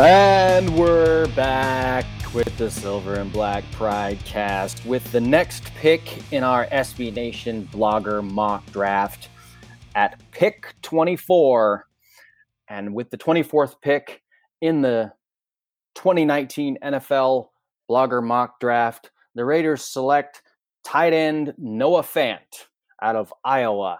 And 0.00 0.78
we're 0.78 1.26
back 1.34 2.06
with 2.32 2.56
the 2.56 2.70
Silver 2.70 3.14
and 3.14 3.32
Black 3.32 3.68
Pride 3.72 4.24
cast 4.24 4.86
with 4.86 5.10
the 5.10 5.20
next 5.20 5.64
pick 5.74 6.22
in 6.32 6.44
our 6.44 6.66
SB 6.66 7.12
Nation 7.12 7.68
blogger 7.72 8.22
mock 8.22 8.64
draft 8.70 9.28
at 9.96 10.20
pick 10.30 10.72
24. 10.82 11.88
And 12.68 12.94
with 12.94 13.10
the 13.10 13.18
24th 13.18 13.74
pick 13.82 14.22
in 14.60 14.82
the 14.82 15.12
2019 15.96 16.78
NFL 16.80 17.48
blogger 17.90 18.22
mock 18.22 18.60
draft, 18.60 19.10
the 19.34 19.44
Raiders 19.44 19.84
select 19.84 20.42
tight 20.84 21.12
end 21.12 21.54
Noah 21.58 22.04
Fant 22.04 22.66
out 23.02 23.16
of 23.16 23.34
Iowa 23.44 23.98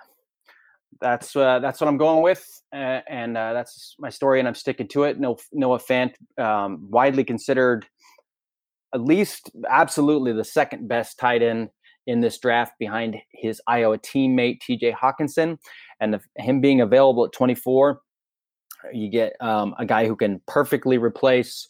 that's 1.00 1.34
uh, 1.36 1.58
that's 1.60 1.80
what 1.80 1.88
I'm 1.88 1.96
going 1.96 2.22
with, 2.22 2.46
uh, 2.72 3.00
and 3.08 3.36
uh, 3.36 3.52
that's 3.52 3.96
my 3.98 4.08
story, 4.08 4.38
and 4.38 4.48
I'm 4.48 4.54
sticking 4.54 4.88
to 4.88 5.04
it. 5.04 5.18
No, 5.18 5.36
Noah 5.52 5.78
Fant, 5.78 6.12
um, 6.38 6.88
widely 6.90 7.24
considered, 7.24 7.86
at 8.94 9.00
least 9.00 9.50
absolutely 9.68 10.32
the 10.32 10.44
second 10.44 10.88
best 10.88 11.18
tight 11.18 11.42
end 11.42 11.70
in 12.06 12.20
this 12.20 12.38
draft, 12.38 12.72
behind 12.78 13.16
his 13.32 13.60
Iowa 13.66 13.98
teammate 13.98 14.60
T.J. 14.60 14.92
Hockenson, 14.92 15.58
and 16.00 16.14
the, 16.14 16.20
him 16.36 16.60
being 16.60 16.80
available 16.80 17.24
at 17.24 17.32
24, 17.32 18.00
you 18.92 19.10
get 19.10 19.34
um, 19.40 19.74
a 19.78 19.84
guy 19.84 20.06
who 20.06 20.16
can 20.16 20.40
perfectly 20.46 20.98
replace 20.98 21.66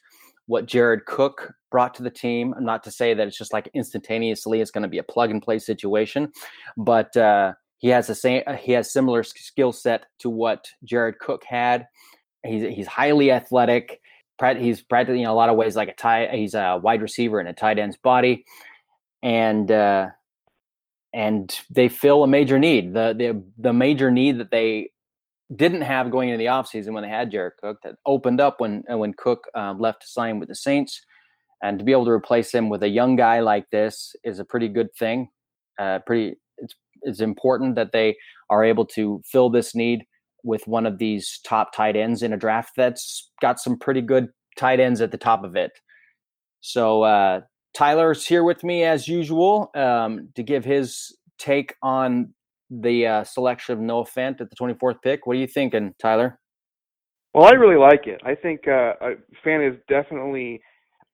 what 0.47 0.67
Jared 0.67 1.07
Cook 1.07 1.53
brought 1.71 1.95
to 1.95 2.03
the 2.03 2.11
team. 2.11 2.55
Not 2.61 2.83
to 2.85 2.91
say 2.91 3.15
that 3.15 3.27
it's 3.27 3.37
just 3.37 3.53
like 3.53 3.69
instantaneously 3.75 4.61
it's 4.61 4.71
going 4.71 4.83
to 4.83 4.89
be 4.89 4.99
a 4.99 5.03
plug 5.03 5.31
and 5.31 5.43
play 5.43 5.59
situation, 5.59 6.33
but 6.77 7.17
uh, 7.17 7.53
he 7.79 7.89
has 7.89 8.09
the 8.09 8.15
same. 8.15 8.43
Uh, 8.47 8.55
he 8.55 8.73
has 8.73 8.93
similar 8.93 9.23
skill 9.23 9.73
set 9.73 10.07
to 10.19 10.29
what 10.29 10.69
Jared 10.85 11.19
Cook 11.21 11.45
had. 11.45 11.87
He's 12.45 12.63
he's 12.75 12.87
highly 12.87 13.31
athletic. 13.31 14.01
He's 14.57 14.83
practically 14.83 15.23
in 15.23 15.29
a 15.29 15.35
lot 15.35 15.49
of 15.49 15.57
ways 15.57 15.75
like 15.75 15.89
a 15.89 15.95
tight. 15.95 16.31
He's 16.33 16.55
a 16.55 16.79
wide 16.83 17.03
receiver 17.03 17.41
in 17.41 17.47
a 17.47 17.53
tight 17.53 17.79
end's 17.79 17.97
body, 17.97 18.45
and 19.23 19.71
uh, 19.71 20.09
and 21.13 21.57
they 21.71 21.89
fill 21.89 22.25
a 22.25 22.29
major 22.29 22.59
need. 22.59 22.95
The 22.95 23.15
the 23.17 23.43
the 23.59 23.73
major 23.73 24.11
need 24.11 24.39
that 24.39 24.51
they 24.51 24.91
didn't 25.55 25.81
have 25.83 26.11
going 26.11 26.29
into 26.29 26.39
the 26.39 26.47
offseason 26.47 26.93
when 26.93 27.03
they 27.03 27.09
had 27.09 27.31
Jared 27.31 27.55
Cook 27.61 27.79
that 27.83 27.95
opened 28.05 28.41
up 28.41 28.61
when 28.61 28.85
uh, 28.93 28.99
when 28.99 29.15
Cook 29.15 29.47
um, 29.55 29.81
left 29.81 30.03
to 30.03 30.09
sign 30.09 30.39
with 30.41 30.49
the 30.49 30.55
Saints, 30.55 31.01
and 31.63 31.79
to 31.79 31.85
be 31.85 31.93
able 31.93 32.05
to 32.05 32.11
replace 32.11 32.53
him 32.53 32.69
with 32.69 32.83
a 32.83 32.89
young 32.89 33.17
guy 33.17 33.41
like 33.41 33.71
this 33.71 34.15
is 34.25 34.41
a 34.41 34.45
pretty 34.45 34.69
good 34.69 34.93
thing. 34.95 35.29
Uh, 35.79 36.01
pretty 36.01 36.37
it's 37.03 37.21
important 37.21 37.75
that 37.77 37.93
they 37.93 38.17
are 38.51 38.65
able 38.65 38.87
to 38.87 39.21
fill 39.25 39.51
this 39.51 39.75
need 39.75 40.05
with 40.45 40.67
one 40.67 40.87
of 40.87 40.99
these 40.99 41.41
top 41.45 41.73
tight 41.75 41.97
ends 41.97 42.23
in 42.23 42.33
a 42.33 42.37
draft 42.37 42.73
that's 42.77 43.31
got 43.41 43.59
some 43.59 43.79
pretty 43.79 44.01
good 44.01 44.29
tight 44.57 44.81
ends 44.81 45.01
at 45.01 45.11
the 45.11 45.19
top 45.19 45.45
of 45.45 45.57
it. 45.57 45.73
So 46.61 47.03
uh, 47.03 47.41
Tyler's 47.75 48.27
here 48.27 48.45
with 48.45 48.65
me 48.65 48.85
as 48.85 49.09
usual 49.09 49.71
um, 49.75 50.31
to 50.35 50.43
give 50.43 50.65
his 50.65 51.17
take 51.39 51.75
on 51.83 52.35
the 52.71 53.07
uh, 53.07 53.25
selection 53.25 53.75
of 53.75 53.81
Noah 53.81 54.05
Fant 54.05 54.41
at 54.41 54.51
the 54.51 54.57
24th 54.57 54.97
pick. 55.03 55.27
What 55.27 55.37
are 55.37 55.41
you 55.41 55.47
thinking, 55.47 55.95
Tyler? 56.01 56.39
Well, 57.35 57.47
I 57.47 57.53
really 57.53 57.79
like 57.79 58.07
it. 58.07 58.21
I 58.25 58.35
think 58.35 58.67
uh, 58.67 58.95
Fant 59.45 59.71
is 59.71 59.79
definitely. 59.89 60.61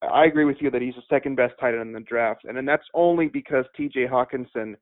I 0.02 0.26
agree 0.26 0.44
with 0.44 0.58
you 0.60 0.70
that 0.70 0.82
he's 0.82 0.94
the 0.94 1.02
second 1.08 1.36
best 1.36 1.54
tight 1.58 1.72
end 1.72 1.80
in 1.82 1.92
the 1.92 2.00
draft, 2.00 2.44
and 2.44 2.56
then 2.56 2.66
that's 2.66 2.84
only 2.92 3.28
because 3.28 3.64
T.J. 3.74 4.06
Hockenson 4.06 4.74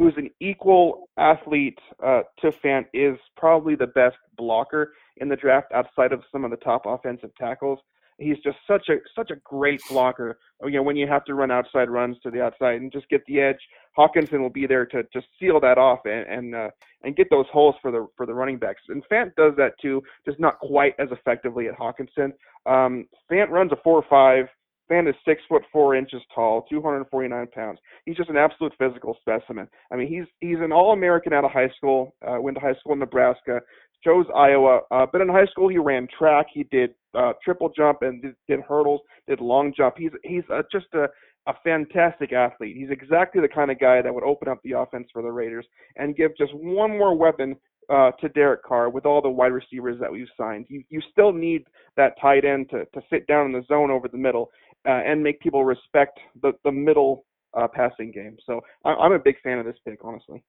who's 0.00 0.14
an 0.16 0.30
equal 0.40 1.10
athlete 1.18 1.78
uh, 2.02 2.22
to 2.40 2.50
Fant, 2.64 2.86
is 2.94 3.18
probably 3.36 3.74
the 3.74 3.88
best 3.88 4.16
blocker 4.38 4.94
in 5.18 5.28
the 5.28 5.36
draft 5.36 5.70
outside 5.74 6.10
of 6.10 6.22
some 6.32 6.42
of 6.42 6.50
the 6.50 6.56
top 6.56 6.86
offensive 6.86 7.30
tackles. 7.38 7.78
He's 8.16 8.38
just 8.42 8.56
such 8.66 8.88
a 8.88 8.96
such 9.14 9.30
a 9.30 9.36
great 9.44 9.80
blocker. 9.90 10.38
You 10.64 10.70
know, 10.72 10.82
when 10.82 10.96
you 10.96 11.06
have 11.06 11.26
to 11.26 11.34
run 11.34 11.50
outside 11.50 11.90
runs 11.90 12.16
to 12.22 12.30
the 12.30 12.40
outside 12.40 12.80
and 12.80 12.90
just 12.90 13.10
get 13.10 13.22
the 13.26 13.40
edge, 13.40 13.58
Hockenson 13.96 14.40
will 14.40 14.50
be 14.50 14.66
there 14.66 14.86
to 14.86 15.02
just 15.12 15.26
seal 15.38 15.60
that 15.60 15.76
off 15.76 16.00
and 16.06 16.26
and 16.26 16.54
uh, 16.54 16.70
and 17.02 17.14
get 17.14 17.28
those 17.28 17.46
holes 17.52 17.74
for 17.82 17.90
the 17.90 18.06
for 18.16 18.24
the 18.24 18.34
running 18.34 18.58
backs. 18.58 18.82
And 18.88 19.02
Fant 19.12 19.34
does 19.36 19.52
that 19.58 19.72
too, 19.82 20.02
just 20.26 20.40
not 20.40 20.58
quite 20.60 20.94
as 20.98 21.08
effectively 21.12 21.68
at 21.68 21.78
Hockenson. 21.78 22.32
Um, 22.64 23.06
Fant 23.30 23.50
runs 23.50 23.72
a 23.72 23.76
four 23.84 24.02
five 24.08 24.46
Fant 24.90 25.08
is 25.08 25.14
six 25.24 25.40
foot 25.48 25.62
four 25.72 25.94
inches 25.94 26.20
tall, 26.34 26.66
249 26.68 27.46
pounds. 27.54 27.78
He's 28.04 28.16
just 28.16 28.30
an 28.30 28.36
absolute 28.36 28.72
physical 28.78 29.16
specimen. 29.20 29.68
I 29.92 29.96
mean, 29.96 30.08
he's 30.08 30.24
he's 30.40 30.58
an 30.60 30.72
All-American 30.72 31.32
out 31.32 31.44
of 31.44 31.52
high 31.52 31.70
school. 31.76 32.14
Uh, 32.26 32.40
went 32.40 32.56
to 32.56 32.60
high 32.60 32.74
school 32.80 32.92
in 32.94 32.98
Nebraska. 32.98 33.60
Chose 34.02 34.26
Iowa. 34.34 34.80
Uh, 34.90 35.06
but 35.10 35.20
in 35.20 35.28
high 35.28 35.46
school, 35.46 35.68
he 35.68 35.78
ran 35.78 36.08
track. 36.18 36.46
He 36.52 36.64
did 36.64 36.94
uh, 37.14 37.32
triple 37.44 37.70
jump 37.76 37.98
and 38.02 38.22
did, 38.22 38.34
did 38.48 38.60
hurdles. 38.60 39.00
Did 39.28 39.40
long 39.40 39.72
jump. 39.76 39.94
He's 39.98 40.12
he's 40.24 40.44
uh, 40.52 40.62
just 40.72 40.86
a 40.94 41.06
a 41.46 41.54
fantastic 41.64 42.32
athlete. 42.32 42.76
He's 42.76 42.90
exactly 42.90 43.40
the 43.40 43.48
kind 43.48 43.70
of 43.70 43.78
guy 43.78 44.02
that 44.02 44.14
would 44.14 44.24
open 44.24 44.48
up 44.48 44.58
the 44.62 44.72
offense 44.72 45.08
for 45.12 45.22
the 45.22 45.30
Raiders 45.30 45.66
and 45.96 46.16
give 46.16 46.36
just 46.36 46.52
one 46.54 46.90
more 46.90 47.16
weapon 47.16 47.56
uh, 47.88 48.12
to 48.20 48.28
Derek 48.30 48.62
Carr 48.62 48.88
with 48.90 49.04
all 49.06 49.20
the 49.20 49.28
wide 49.28 49.52
receivers 49.52 49.98
that 50.00 50.12
we've 50.12 50.28
signed. 50.36 50.66
You 50.68 50.82
you 50.88 51.00
still 51.10 51.32
need 51.32 51.64
that 51.96 52.14
tight 52.20 52.44
end 52.44 52.70
to 52.70 52.84
to 52.86 53.02
sit 53.10 53.26
down 53.26 53.46
in 53.46 53.52
the 53.52 53.64
zone 53.66 53.90
over 53.90 54.08
the 54.08 54.18
middle 54.18 54.50
uh, 54.88 54.92
and 54.92 55.22
make 55.22 55.40
people 55.40 55.64
respect 55.64 56.18
the 56.42 56.52
the 56.64 56.72
middle 56.72 57.24
uh, 57.58 57.68
passing 57.68 58.10
game. 58.12 58.36
So 58.44 58.60
I, 58.84 58.94
I'm 58.94 59.12
a 59.12 59.18
big 59.18 59.36
fan 59.42 59.58
of 59.58 59.66
this 59.66 59.76
pick, 59.86 59.98
honestly. 60.04 60.42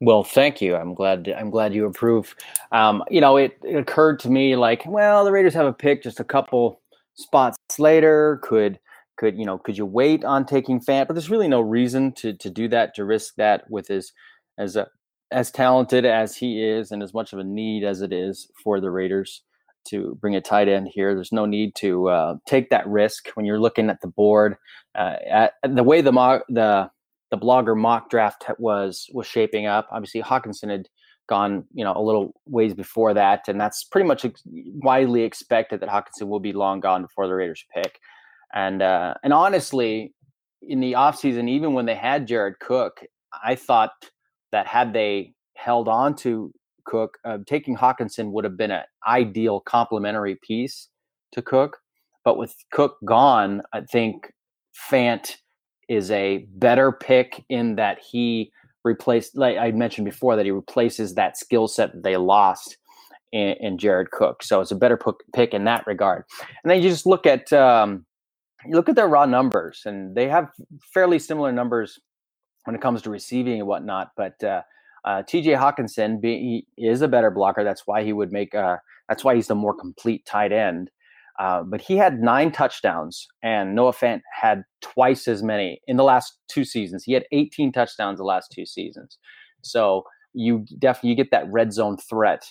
Well, 0.00 0.24
thank 0.24 0.60
you. 0.60 0.74
I'm 0.74 0.94
glad. 0.94 1.32
I'm 1.36 1.50
glad 1.50 1.74
you 1.74 1.86
approve. 1.86 2.34
Um, 2.72 3.04
you 3.10 3.20
know, 3.20 3.36
it, 3.36 3.56
it 3.62 3.76
occurred 3.76 4.18
to 4.20 4.30
me 4.30 4.56
like, 4.56 4.84
well, 4.86 5.24
the 5.24 5.32
Raiders 5.32 5.54
have 5.54 5.66
a 5.66 5.72
pick 5.72 6.02
just 6.02 6.20
a 6.20 6.24
couple 6.24 6.80
spots 7.14 7.56
later. 7.78 8.40
Could 8.42 8.78
could 9.16 9.38
you 9.38 9.46
know? 9.46 9.58
Could 9.58 9.78
you 9.78 9.86
wait 9.86 10.24
on 10.24 10.44
taking 10.44 10.80
Fant? 10.80 11.06
But 11.06 11.14
there's 11.14 11.30
really 11.30 11.48
no 11.48 11.60
reason 11.60 12.12
to 12.14 12.34
to 12.34 12.50
do 12.50 12.68
that. 12.68 12.94
To 12.96 13.04
risk 13.04 13.34
that 13.36 13.70
with 13.70 13.88
his 13.88 14.12
as 14.58 14.76
a 14.76 14.88
as 15.30 15.50
talented 15.50 16.04
as 16.04 16.36
he 16.36 16.62
is, 16.62 16.90
and 16.90 17.02
as 17.02 17.14
much 17.14 17.32
of 17.32 17.38
a 17.38 17.44
need 17.44 17.84
as 17.84 18.02
it 18.02 18.12
is 18.12 18.50
for 18.62 18.80
the 18.80 18.90
Raiders 18.90 19.42
to 19.86 20.16
bring 20.20 20.36
a 20.36 20.40
tight 20.40 20.68
end 20.68 20.88
here. 20.92 21.14
There's 21.14 21.32
no 21.32 21.46
need 21.46 21.74
to 21.76 22.08
uh, 22.08 22.36
take 22.46 22.70
that 22.70 22.86
risk 22.86 23.28
when 23.34 23.46
you're 23.46 23.60
looking 23.60 23.90
at 23.90 24.00
the 24.00 24.08
board. 24.08 24.56
Uh, 24.94 25.16
at, 25.28 25.52
the 25.68 25.82
way 25.82 26.00
the 26.00 26.12
mock, 26.12 26.42
the 26.48 26.90
the 27.30 27.38
blogger 27.38 27.76
mock 27.76 28.10
draft 28.10 28.44
was 28.58 29.08
was 29.12 29.26
shaping 29.26 29.66
up, 29.66 29.88
obviously 29.90 30.22
Hockenson 30.22 30.70
had 30.70 30.88
gone 31.26 31.64
you 31.72 31.82
know 31.84 31.94
a 31.96 32.02
little 32.02 32.34
ways 32.46 32.74
before 32.74 33.14
that, 33.14 33.48
and 33.48 33.60
that's 33.60 33.84
pretty 33.84 34.06
much 34.06 34.24
ex- 34.24 34.42
widely 34.44 35.22
expected 35.22 35.80
that 35.80 35.88
Hockenson 35.88 36.28
will 36.28 36.40
be 36.40 36.52
long 36.52 36.80
gone 36.80 37.02
before 37.02 37.26
the 37.26 37.34
Raiders 37.34 37.64
pick. 37.74 37.98
And 38.54 38.82
uh, 38.82 39.14
and 39.22 39.32
honestly, 39.32 40.14
in 40.62 40.80
the 40.80 40.92
offseason, 40.92 41.48
even 41.48 41.72
when 41.72 41.86
they 41.86 41.94
had 41.94 42.26
Jared 42.26 42.58
Cook, 42.60 43.00
I 43.42 43.56
thought 43.56 43.90
that 44.52 44.66
had 44.66 44.92
they 44.92 45.32
held 45.56 45.88
on 45.88 46.14
to 46.16 46.52
Cook. 46.84 47.18
Uh, 47.24 47.38
taking 47.46 47.76
Hockenson 47.76 48.30
would 48.32 48.44
have 48.44 48.56
been 48.56 48.70
an 48.70 48.82
ideal 49.06 49.60
complementary 49.60 50.36
piece 50.42 50.88
to 51.32 51.42
Cook, 51.42 51.78
but 52.24 52.38
with 52.38 52.54
Cook 52.72 52.96
gone, 53.04 53.62
I 53.72 53.82
think 53.82 54.32
Fant 54.90 55.36
is 55.88 56.10
a 56.10 56.46
better 56.54 56.92
pick 56.92 57.44
in 57.48 57.76
that 57.76 57.98
he 57.98 58.50
replaced, 58.84 59.36
like 59.36 59.56
I 59.56 59.70
mentioned 59.70 60.04
before, 60.04 60.36
that 60.36 60.44
he 60.44 60.50
replaces 60.50 61.14
that 61.14 61.36
skill 61.36 61.68
set 61.68 61.92
that 61.92 62.02
they 62.02 62.16
lost 62.16 62.76
in, 63.32 63.56
in, 63.60 63.78
Jared 63.78 64.10
Cook. 64.10 64.42
So 64.42 64.60
it's 64.60 64.70
a 64.70 64.76
better 64.76 64.98
pick 65.34 65.54
in 65.54 65.64
that 65.64 65.86
regard. 65.86 66.24
And 66.62 66.70
then 66.70 66.82
you 66.82 66.88
just 66.88 67.06
look 67.06 67.26
at 67.26 67.52
um, 67.52 68.06
you 68.66 68.74
look 68.74 68.88
at 68.88 68.96
their 68.96 69.08
raw 69.08 69.26
numbers, 69.26 69.82
and 69.84 70.14
they 70.14 70.28
have 70.28 70.50
fairly 70.92 71.18
similar 71.18 71.52
numbers 71.52 71.98
when 72.64 72.74
it 72.74 72.80
comes 72.80 73.02
to 73.02 73.10
receiving 73.10 73.58
and 73.58 73.66
whatnot. 73.66 74.12
But 74.16 74.42
uh, 74.42 74.62
uh, 75.04 75.22
T.J. 75.22 75.52
Hockenson 75.52 76.20
be, 76.20 76.66
is 76.78 77.02
a 77.02 77.08
better 77.08 77.30
blocker. 77.30 77.62
That's 77.62 77.86
why 77.86 78.04
he 78.04 78.12
would 78.12 78.32
make. 78.32 78.54
Uh, 78.54 78.76
that's 79.08 79.22
why 79.22 79.34
he's 79.34 79.48
the 79.48 79.54
more 79.54 79.74
complete 79.74 80.24
tight 80.24 80.52
end. 80.52 80.90
Uh, 81.38 81.62
but 81.64 81.80
he 81.80 81.96
had 81.96 82.20
nine 82.20 82.52
touchdowns, 82.52 83.26
and 83.42 83.74
Noah 83.74 83.92
Fant 83.92 84.20
had 84.32 84.62
twice 84.80 85.26
as 85.26 85.42
many 85.42 85.80
in 85.86 85.96
the 85.96 86.04
last 86.04 86.38
two 86.48 86.64
seasons. 86.64 87.02
He 87.04 87.12
had 87.12 87.24
18 87.32 87.72
touchdowns 87.72 88.18
the 88.18 88.24
last 88.24 88.52
two 88.54 88.64
seasons. 88.64 89.18
So 89.62 90.04
you 90.32 90.64
definitely 90.78 91.10
you 91.10 91.16
get 91.16 91.32
that 91.32 91.50
red 91.50 91.72
zone 91.72 91.96
threat, 91.98 92.44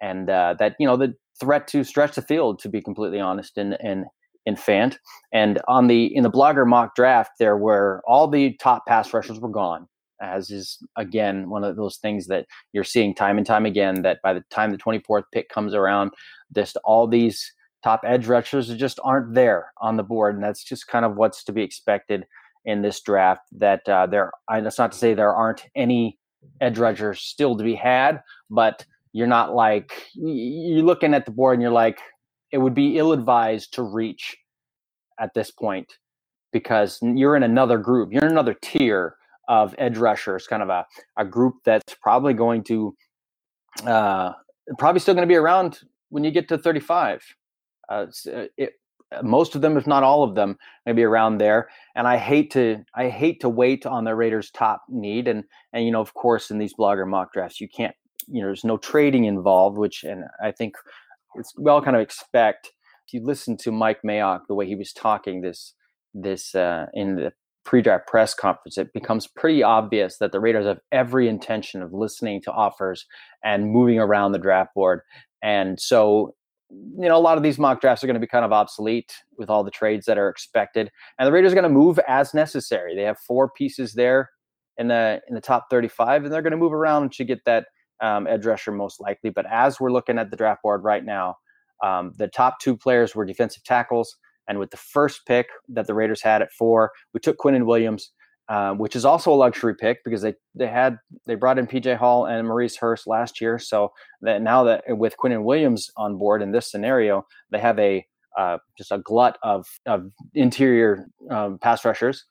and 0.00 0.30
uh, 0.30 0.54
that 0.58 0.76
you 0.78 0.86
know 0.86 0.96
the 0.96 1.14
threat 1.40 1.66
to 1.68 1.84
stretch 1.84 2.14
the 2.14 2.22
field. 2.22 2.60
To 2.60 2.68
be 2.68 2.80
completely 2.80 3.18
honest, 3.18 3.58
in 3.58 3.72
in 3.80 4.04
in 4.46 4.54
Fant, 4.54 4.98
and 5.32 5.60
on 5.66 5.88
the 5.88 6.14
in 6.14 6.22
the 6.22 6.30
blogger 6.30 6.66
mock 6.66 6.94
draft, 6.94 7.32
there 7.40 7.56
were 7.56 8.02
all 8.06 8.28
the 8.28 8.56
top 8.58 8.86
pass 8.86 9.12
rushers 9.12 9.40
were 9.40 9.48
gone 9.48 9.88
as 10.20 10.50
is 10.50 10.78
again 10.96 11.48
one 11.48 11.64
of 11.64 11.76
those 11.76 11.96
things 11.98 12.26
that 12.26 12.46
you're 12.72 12.84
seeing 12.84 13.14
time 13.14 13.38
and 13.38 13.46
time 13.46 13.66
again 13.66 14.02
that 14.02 14.18
by 14.22 14.32
the 14.32 14.42
time 14.50 14.70
the 14.70 14.78
24th 14.78 15.24
pick 15.32 15.48
comes 15.48 15.74
around 15.74 16.10
just 16.54 16.76
all 16.84 17.06
these 17.06 17.52
top 17.82 18.00
edge 18.04 18.26
rushers 18.26 18.74
just 18.74 18.98
aren't 19.04 19.34
there 19.34 19.72
on 19.80 19.96
the 19.96 20.02
board 20.02 20.34
and 20.34 20.42
that's 20.42 20.64
just 20.64 20.86
kind 20.88 21.04
of 21.04 21.16
what's 21.16 21.44
to 21.44 21.52
be 21.52 21.62
expected 21.62 22.26
in 22.64 22.82
this 22.82 23.00
draft 23.00 23.42
that 23.52 23.88
uh, 23.88 24.06
there 24.06 24.32
that's 24.48 24.78
not 24.78 24.92
to 24.92 24.98
say 24.98 25.14
there 25.14 25.34
aren't 25.34 25.64
any 25.74 26.18
edge 26.60 26.78
rushers 26.78 27.20
still 27.20 27.56
to 27.56 27.64
be 27.64 27.74
had 27.74 28.20
but 28.50 28.84
you're 29.12 29.26
not 29.26 29.54
like 29.54 30.06
you're 30.14 30.82
looking 30.84 31.14
at 31.14 31.24
the 31.24 31.30
board 31.30 31.54
and 31.54 31.62
you're 31.62 31.70
like 31.70 32.00
it 32.50 32.58
would 32.58 32.74
be 32.74 32.98
ill 32.98 33.12
advised 33.12 33.74
to 33.74 33.82
reach 33.82 34.36
at 35.20 35.34
this 35.34 35.50
point 35.50 35.92
because 36.52 36.98
you're 37.02 37.36
in 37.36 37.42
another 37.42 37.78
group, 37.78 38.12
you're 38.12 38.24
in 38.24 38.30
another 38.30 38.56
tier 38.62 39.16
of 39.48 39.74
edge 39.78 39.96
rushers, 39.96 40.46
kind 40.46 40.62
of 40.62 40.68
a, 40.68 40.86
a 41.16 41.24
group 41.24 41.54
that's 41.64 41.94
probably 42.00 42.34
going 42.34 42.62
to 42.64 42.94
uh, 43.86 44.32
probably 44.78 45.00
still 45.00 45.14
going 45.14 45.26
to 45.26 45.32
be 45.32 45.36
around 45.36 45.80
when 46.10 46.24
you 46.24 46.30
get 46.30 46.48
to 46.48 46.58
35. 46.58 47.22
Uh, 47.88 48.06
uh, 48.32 48.44
it, 48.56 48.74
most 49.22 49.54
of 49.54 49.62
them, 49.62 49.78
if 49.78 49.86
not 49.86 50.02
all 50.02 50.22
of 50.22 50.34
them, 50.34 50.58
maybe 50.84 51.02
around 51.02 51.38
there. 51.38 51.68
And 51.96 52.06
I 52.06 52.18
hate 52.18 52.50
to 52.52 52.84
I 52.94 53.08
hate 53.08 53.40
to 53.40 53.48
wait 53.48 53.86
on 53.86 54.04
the 54.04 54.14
Raiders' 54.14 54.50
top 54.50 54.82
need. 54.88 55.26
And 55.28 55.44
and 55.72 55.84
you 55.84 55.90
know, 55.90 56.00
of 56.00 56.14
course, 56.14 56.50
in 56.50 56.58
these 56.58 56.74
blogger 56.74 57.08
mock 57.08 57.32
drafts, 57.32 57.60
you 57.60 57.68
can't 57.68 57.94
you 58.26 58.42
know, 58.42 58.48
there's 58.48 58.64
no 58.64 58.76
trading 58.76 59.24
involved, 59.24 59.78
which 59.78 60.04
and 60.04 60.24
I 60.42 60.52
think 60.52 60.74
it's 61.34 61.52
we 61.56 61.70
all 61.70 61.82
kind 61.82 61.96
of 61.96 62.02
expect. 62.02 62.72
If 63.06 63.14
you 63.14 63.24
listen 63.24 63.56
to 63.58 63.72
Mike 63.72 64.00
Mayock, 64.04 64.40
the 64.48 64.54
way 64.54 64.66
he 64.66 64.76
was 64.76 64.92
talking 64.92 65.40
this 65.40 65.74
this 66.12 66.54
uh, 66.54 66.86
in 66.92 67.16
the 67.16 67.32
pre-draft 67.68 68.06
press 68.06 68.32
conference, 68.32 68.78
it 68.78 68.94
becomes 68.94 69.26
pretty 69.26 69.62
obvious 69.62 70.16
that 70.16 70.32
the 70.32 70.40
Raiders 70.40 70.64
have 70.64 70.80
every 70.90 71.28
intention 71.28 71.82
of 71.82 71.92
listening 71.92 72.40
to 72.40 72.50
offers 72.50 73.04
and 73.44 73.70
moving 73.70 73.98
around 73.98 74.32
the 74.32 74.38
draft 74.38 74.74
board. 74.74 75.02
And 75.42 75.78
so, 75.78 76.34
you 76.70 77.06
know, 77.06 77.18
a 77.18 77.20
lot 77.20 77.36
of 77.36 77.42
these 77.42 77.58
mock 77.58 77.82
drafts 77.82 78.02
are 78.02 78.06
going 78.06 78.14
to 78.14 78.20
be 78.20 78.26
kind 78.26 78.46
of 78.46 78.54
obsolete 78.54 79.12
with 79.36 79.50
all 79.50 79.64
the 79.64 79.70
trades 79.70 80.06
that 80.06 80.16
are 80.16 80.30
expected. 80.30 80.90
And 81.18 81.26
the 81.26 81.30
Raiders 81.30 81.52
are 81.52 81.56
going 81.56 81.64
to 81.64 81.68
move 81.68 82.00
as 82.08 82.32
necessary. 82.32 82.96
They 82.96 83.02
have 83.02 83.18
four 83.18 83.50
pieces 83.50 83.92
there 83.92 84.30
in 84.78 84.88
the 84.88 85.20
in 85.28 85.34
the 85.34 85.40
top 85.42 85.66
35, 85.68 86.24
and 86.24 86.32
they're 86.32 86.40
going 86.40 86.52
to 86.52 86.56
move 86.56 86.72
around 86.72 87.12
to 87.12 87.24
get 87.24 87.44
that 87.44 87.66
um, 88.00 88.26
edge 88.26 88.46
rusher 88.46 88.72
most 88.72 88.98
likely. 88.98 89.28
But 89.28 89.44
as 89.44 89.78
we're 89.78 89.92
looking 89.92 90.18
at 90.18 90.30
the 90.30 90.38
draft 90.38 90.62
board 90.62 90.84
right 90.84 91.04
now, 91.04 91.36
um, 91.84 92.12
the 92.16 92.28
top 92.28 92.60
two 92.60 92.78
players 92.78 93.14
were 93.14 93.26
defensive 93.26 93.62
tackles. 93.64 94.16
And 94.48 94.58
with 94.58 94.70
the 94.70 94.76
first 94.76 95.26
pick 95.26 95.48
that 95.68 95.86
the 95.86 95.94
Raiders 95.94 96.22
had 96.22 96.42
at 96.42 96.52
four, 96.52 96.92
we 97.12 97.20
took 97.20 97.38
Quinnen 97.38 97.66
Williams, 97.66 98.12
um, 98.48 98.78
which 98.78 98.96
is 98.96 99.04
also 99.04 99.32
a 99.32 99.36
luxury 99.36 99.74
pick 99.74 100.02
because 100.04 100.22
they 100.22 100.34
they 100.54 100.66
had 100.66 100.98
they 101.26 101.34
brought 101.34 101.58
in 101.58 101.66
PJ 101.66 101.96
Hall 101.96 102.26
and 102.26 102.46
Maurice 102.46 102.76
Hurst 102.76 103.06
last 103.06 103.40
year. 103.40 103.58
So 103.58 103.92
that 104.22 104.42
now 104.42 104.64
that 104.64 104.84
with 104.88 105.16
Quinnen 105.22 105.44
Williams 105.44 105.90
on 105.96 106.16
board 106.16 106.42
in 106.42 106.52
this 106.52 106.70
scenario, 106.70 107.26
they 107.50 107.58
have 107.58 107.78
a 107.78 108.06
uh, 108.38 108.58
just 108.76 108.92
a 108.92 108.98
glut 108.98 109.36
of, 109.42 109.66
of 109.86 110.10
interior 110.34 111.08
um, 111.30 111.58
pass 111.58 111.84
rushers. 111.84 112.24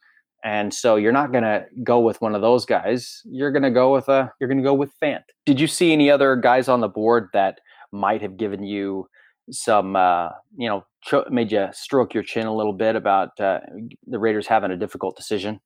And 0.43 0.73
so 0.73 0.95
you're 0.95 1.11
not 1.11 1.31
going 1.31 1.43
to 1.43 1.65
go 1.83 1.99
with 1.99 2.21
one 2.21 2.33
of 2.33 2.41
those 2.41 2.65
guys. 2.65 3.21
You're 3.25 3.51
to 3.59 3.71
go 3.71 3.91
with 3.91 4.07
a 4.07 4.31
you're 4.39 4.47
going 4.47 4.59
to 4.59 4.63
go 4.63 4.73
with 4.73 4.91
Fant. 5.03 5.23
Did 5.45 5.59
you 5.59 5.67
see 5.67 5.91
any 5.91 6.09
other 6.09 6.35
guys 6.35 6.69
on 6.69 6.79
the 6.79 6.87
board 6.87 7.27
that 7.33 7.59
might 7.91 8.21
have 8.21 8.37
given 8.37 8.63
you 8.63 9.07
some 9.51 9.95
uh, 9.95 10.29
you 10.57 10.69
know 10.69 10.83
made 11.29 11.51
you 11.51 11.67
stroke 11.71 12.13
your 12.13 12.23
chin 12.23 12.47
a 12.47 12.55
little 12.55 12.73
bit 12.73 12.95
about 12.95 13.39
uh, 13.39 13.59
the 14.05 14.19
Raiders 14.19 14.47
having 14.47 14.71
a 14.71 14.77
difficult 14.77 15.15
decision? 15.15 15.59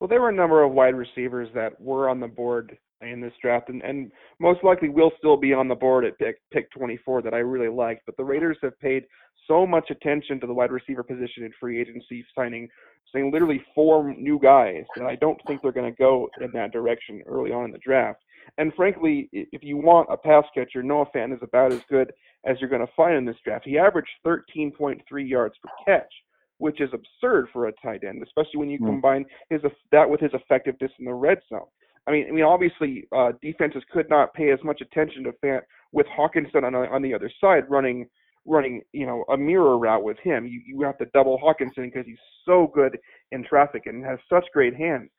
Well, 0.00 0.08
there 0.08 0.20
were 0.20 0.28
a 0.28 0.34
number 0.34 0.62
of 0.62 0.72
wide 0.72 0.94
receivers 0.94 1.48
that 1.54 1.80
were 1.80 2.08
on 2.08 2.20
the 2.20 2.26
board 2.28 2.76
in 3.00 3.20
this 3.20 3.32
draft, 3.40 3.68
and, 3.68 3.82
and 3.82 4.10
most 4.40 4.62
likely 4.64 4.88
will 4.88 5.12
still 5.18 5.36
be 5.36 5.52
on 5.52 5.68
the 5.68 5.74
board 5.74 6.04
at 6.04 6.18
pick, 6.18 6.36
pick 6.52 6.70
24 6.72 7.22
that 7.22 7.34
I 7.34 7.38
really 7.38 7.74
liked. 7.74 8.02
But 8.06 8.16
the 8.16 8.24
Raiders 8.24 8.58
have 8.62 8.78
paid 8.80 9.04
so 9.46 9.66
much 9.66 9.90
attention 9.90 10.40
to 10.40 10.46
the 10.46 10.54
wide 10.54 10.72
receiver 10.72 11.02
position 11.02 11.44
in 11.44 11.52
free 11.60 11.80
agency, 11.80 12.24
signing 12.34 12.68
saying 13.14 13.30
literally 13.32 13.62
four 13.74 14.12
new 14.14 14.38
guys, 14.40 14.84
and 14.96 15.06
I 15.06 15.16
don't 15.16 15.40
think 15.46 15.62
they're 15.62 15.72
going 15.72 15.90
to 15.90 15.96
go 15.96 16.28
in 16.40 16.50
that 16.52 16.72
direction 16.72 17.22
early 17.26 17.52
on 17.52 17.66
in 17.66 17.70
the 17.70 17.78
draft. 17.78 18.20
And 18.58 18.72
frankly, 18.74 19.28
if 19.32 19.62
you 19.62 19.76
want 19.76 20.08
a 20.10 20.16
pass 20.16 20.44
catcher, 20.54 20.82
Noah 20.82 21.06
Fant 21.14 21.34
is 21.34 21.40
about 21.42 21.72
as 21.72 21.80
good 21.90 22.12
as 22.46 22.56
you're 22.60 22.70
going 22.70 22.86
to 22.86 22.92
find 22.96 23.16
in 23.16 23.24
this 23.24 23.36
draft. 23.44 23.64
He 23.66 23.78
averaged 23.78 24.10
13.3 24.26 25.00
yards 25.28 25.54
per 25.62 25.70
catch, 25.84 26.12
which 26.58 26.80
is 26.80 26.90
absurd 26.92 27.48
for 27.52 27.68
a 27.68 27.72
tight 27.82 28.04
end, 28.04 28.22
especially 28.22 28.58
when 28.58 28.70
you 28.70 28.78
mm. 28.78 28.86
combine 28.86 29.24
his 29.50 29.60
that 29.92 30.08
with 30.08 30.20
his 30.20 30.32
effectiveness 30.34 30.92
in 30.98 31.04
the 31.04 31.14
red 31.14 31.38
zone. 31.48 31.66
I 32.06 32.10
mean, 32.10 32.26
I 32.28 32.32
mean, 32.32 32.44
obviously, 32.44 33.08
uh, 33.16 33.32
defenses 33.40 33.82
could 33.90 34.10
not 34.10 34.34
pay 34.34 34.50
as 34.50 34.58
much 34.62 34.80
attention 34.82 35.24
to 35.24 35.32
Fant 35.42 35.62
with 35.92 36.06
Hockenson 36.06 36.64
on 36.64 36.74
on 36.74 37.02
the 37.02 37.14
other 37.14 37.30
side 37.40 37.64
running 37.68 38.06
running 38.46 38.82
you 38.92 39.06
know 39.06 39.24
a 39.32 39.36
mirror 39.36 39.78
route 39.78 40.04
with 40.04 40.18
him. 40.22 40.46
You 40.46 40.60
you 40.66 40.82
have 40.82 40.98
to 40.98 41.06
double 41.14 41.38
Hockenson 41.38 41.84
because 41.84 42.06
he's 42.06 42.18
so 42.44 42.70
good 42.74 42.98
in 43.32 43.44
traffic 43.44 43.84
and 43.86 44.04
has 44.04 44.18
such 44.30 44.44
great 44.52 44.76
hands. 44.76 45.10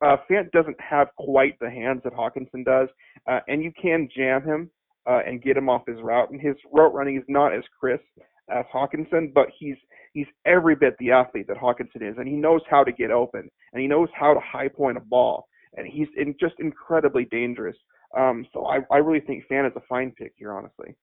Uh, 0.00 0.16
Fant 0.28 0.50
doesn't 0.52 0.80
have 0.80 1.08
quite 1.18 1.58
the 1.60 1.70
hands 1.70 2.02
that 2.04 2.12
Hockenson 2.12 2.64
does, 2.64 2.88
uh, 3.30 3.40
and 3.48 3.62
you 3.62 3.72
can 3.80 4.08
jam 4.14 4.42
him 4.42 4.70
uh, 5.08 5.20
and 5.26 5.42
get 5.42 5.56
him 5.56 5.68
off 5.68 5.82
his 5.86 6.00
route. 6.00 6.30
And 6.30 6.40
his 6.40 6.56
route 6.72 6.94
running 6.94 7.16
is 7.16 7.24
not 7.28 7.54
as 7.54 7.62
crisp 7.78 8.04
as 8.50 8.64
Hockenson, 8.72 9.32
but 9.34 9.48
he's 9.58 9.76
he's 10.12 10.26
every 10.46 10.74
bit 10.74 10.94
the 10.98 11.10
athlete 11.10 11.46
that 11.48 11.56
Hockenson 11.56 12.08
is, 12.08 12.16
and 12.18 12.28
he 12.28 12.34
knows 12.34 12.60
how 12.68 12.84
to 12.84 12.92
get 12.92 13.10
open, 13.10 13.48
and 13.72 13.80
he 13.80 13.88
knows 13.88 14.08
how 14.14 14.34
to 14.34 14.40
high 14.40 14.68
point 14.68 14.96
a 14.96 15.00
ball, 15.00 15.46
and 15.76 15.86
he's 15.86 16.08
in, 16.16 16.34
just 16.38 16.54
incredibly 16.58 17.24
dangerous. 17.26 17.76
Um, 18.16 18.46
so 18.52 18.66
I, 18.66 18.80
I 18.90 18.98
really 18.98 19.20
think 19.20 19.44
Fant 19.50 19.66
is 19.66 19.72
a 19.76 19.82
fine 19.88 20.12
pick 20.12 20.32
here, 20.36 20.52
honestly. 20.52 20.94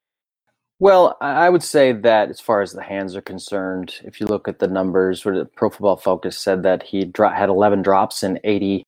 Well, 0.79 1.17
I 1.21 1.49
would 1.49 1.63
say 1.63 1.91
that 1.93 2.29
as 2.29 2.39
far 2.39 2.61
as 2.61 2.73
the 2.73 2.83
hands 2.83 3.15
are 3.15 3.21
concerned, 3.21 3.95
if 4.05 4.21
you 4.21 4.27
look 4.27 4.47
at 4.47 4.59
the 4.59 4.67
numbers, 4.67 5.25
where 5.25 5.37
the 5.37 5.45
Pro 5.45 5.69
Football 5.71 5.97
Focus 5.97 6.37
said 6.37 6.63
that 6.63 6.83
he 6.83 7.05
dro- 7.05 7.31
had 7.31 7.49
11 7.49 7.81
drops 7.81 8.23
and 8.23 8.39
80 8.45 8.85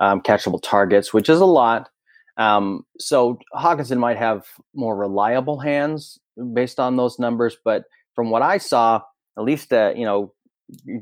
um, 0.00 0.20
catchable 0.22 0.60
targets, 0.62 1.14
which 1.14 1.28
is 1.30 1.40
a 1.40 1.46
lot. 1.46 1.90
Um, 2.36 2.84
so 2.98 3.38
Hockenson 3.54 3.98
might 3.98 4.18
have 4.18 4.44
more 4.74 4.96
reliable 4.96 5.60
hands 5.60 6.18
based 6.54 6.80
on 6.80 6.96
those 6.96 7.18
numbers, 7.18 7.56
but 7.64 7.84
from 8.14 8.30
what 8.30 8.42
I 8.42 8.58
saw, 8.58 9.02
at 9.38 9.44
least 9.44 9.72
uh, 9.72 9.92
you 9.96 10.04
know, 10.04 10.34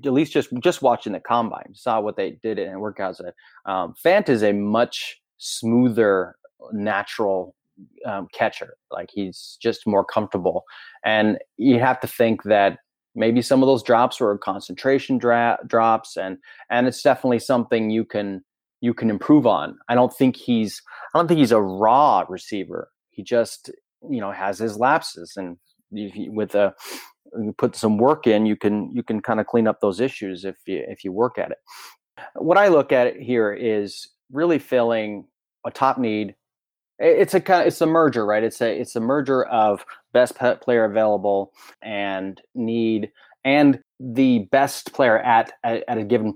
at 0.04 0.12
least 0.12 0.32
just 0.32 0.50
just 0.60 0.82
watching 0.82 1.14
the 1.14 1.20
combine, 1.20 1.74
saw 1.74 2.00
what 2.00 2.16
they 2.16 2.38
did 2.42 2.58
in 2.58 2.74
workouts. 2.74 3.20
Um, 3.66 3.94
Fant 4.04 4.28
is 4.28 4.42
a 4.42 4.52
much 4.52 5.20
smoother, 5.38 6.36
natural 6.72 7.54
um, 8.06 8.28
catcher. 8.32 8.74
Like 8.90 9.10
he's 9.12 9.58
just 9.60 9.86
more 9.86 10.04
comfortable, 10.04 10.64
and 11.04 11.38
you 11.56 11.78
have 11.80 12.00
to 12.00 12.06
think 12.06 12.44
that 12.44 12.78
maybe 13.14 13.42
some 13.42 13.62
of 13.62 13.66
those 13.66 13.82
drops 13.82 14.20
were 14.20 14.36
concentration 14.38 15.18
dra- 15.18 15.58
drops, 15.66 16.16
and 16.16 16.38
and 16.70 16.86
it's 16.86 17.02
definitely 17.02 17.38
something 17.38 17.90
you 17.90 18.04
can 18.04 18.42
you 18.80 18.94
can 18.94 19.10
improve 19.10 19.46
on. 19.46 19.76
I 19.88 19.94
don't 19.94 20.12
think 20.12 20.36
he's 20.36 20.82
I 21.14 21.18
don't 21.18 21.28
think 21.28 21.38
he's 21.38 21.52
a 21.52 21.60
raw 21.60 22.24
receiver. 22.28 22.90
He 23.10 23.22
just 23.22 23.70
you 24.08 24.20
know 24.20 24.32
has 24.32 24.58
his 24.58 24.78
lapses, 24.78 25.34
and 25.36 25.56
with 25.90 26.54
a 26.54 26.74
you 27.38 27.54
put 27.56 27.76
some 27.76 27.96
work 27.98 28.26
in, 28.26 28.46
you 28.46 28.56
can 28.56 28.90
you 28.92 29.02
can 29.02 29.20
kind 29.20 29.40
of 29.40 29.46
clean 29.46 29.66
up 29.66 29.80
those 29.80 30.00
issues 30.00 30.44
if 30.44 30.56
you 30.66 30.84
if 30.86 31.04
you 31.04 31.12
work 31.12 31.38
at 31.38 31.50
it. 31.50 31.58
What 32.34 32.58
I 32.58 32.68
look 32.68 32.92
at 32.92 33.16
here 33.16 33.52
is 33.52 34.08
really 34.30 34.58
filling 34.58 35.26
a 35.66 35.70
top 35.70 35.98
need 35.98 36.34
it's 37.02 37.34
a 37.34 37.40
kind 37.40 37.62
of, 37.62 37.66
it's 37.66 37.80
a 37.80 37.86
merger, 37.86 38.24
right? 38.24 38.42
It's 38.42 38.60
a 38.60 38.80
it's 38.80 38.96
a 38.96 39.00
merger 39.00 39.44
of 39.44 39.84
best 40.12 40.36
player 40.36 40.84
available 40.84 41.52
and 41.82 42.40
need 42.54 43.10
and 43.44 43.80
the 43.98 44.40
best 44.52 44.92
player 44.92 45.18
at 45.18 45.52
at, 45.64 45.84
at 45.88 45.98
a 45.98 46.04
given 46.04 46.34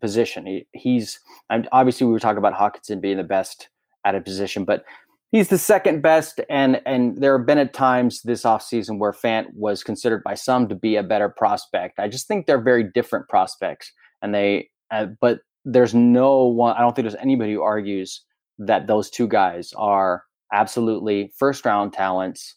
position. 0.00 0.46
He, 0.46 0.66
he's 0.72 1.20
obviously 1.50 2.06
we 2.06 2.12
were 2.12 2.20
talking 2.20 2.38
about 2.38 2.54
Hockenson 2.54 3.00
being 3.00 3.18
the 3.18 3.24
best 3.24 3.68
at 4.04 4.14
a 4.14 4.20
position, 4.20 4.64
but 4.64 4.84
he's 5.32 5.48
the 5.48 5.58
second 5.58 6.00
best 6.02 6.40
and 6.48 6.80
and 6.86 7.20
there 7.20 7.36
have 7.36 7.46
been 7.46 7.58
at 7.58 7.74
times 7.74 8.22
this 8.22 8.42
offseason 8.44 8.98
where 8.98 9.12
Fant 9.12 9.46
was 9.52 9.84
considered 9.84 10.22
by 10.24 10.34
some 10.34 10.68
to 10.68 10.74
be 10.74 10.96
a 10.96 11.02
better 11.02 11.28
prospect. 11.28 11.98
I 11.98 12.08
just 12.08 12.26
think 12.26 12.46
they're 12.46 12.60
very 12.60 12.84
different 12.84 13.28
prospects 13.28 13.92
and 14.22 14.34
they 14.34 14.70
uh, 14.90 15.06
but 15.20 15.40
there's 15.64 15.94
no 15.94 16.44
one 16.44 16.74
I 16.76 16.80
don't 16.80 16.96
think 16.96 17.04
there's 17.04 17.20
anybody 17.20 17.52
who 17.52 17.62
argues 17.62 18.22
that 18.58 18.86
those 18.86 19.10
two 19.10 19.28
guys 19.28 19.72
are 19.76 20.24
absolutely 20.52 21.32
first 21.38 21.64
round 21.64 21.92
talents 21.92 22.54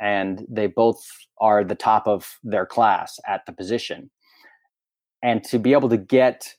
and 0.00 0.44
they 0.50 0.66
both 0.66 1.00
are 1.40 1.62
the 1.62 1.74
top 1.74 2.06
of 2.08 2.38
their 2.42 2.66
class 2.66 3.18
at 3.26 3.46
the 3.46 3.52
position. 3.52 4.10
And 5.22 5.44
to 5.44 5.58
be 5.58 5.72
able 5.72 5.88
to 5.88 5.96
get 5.96 6.54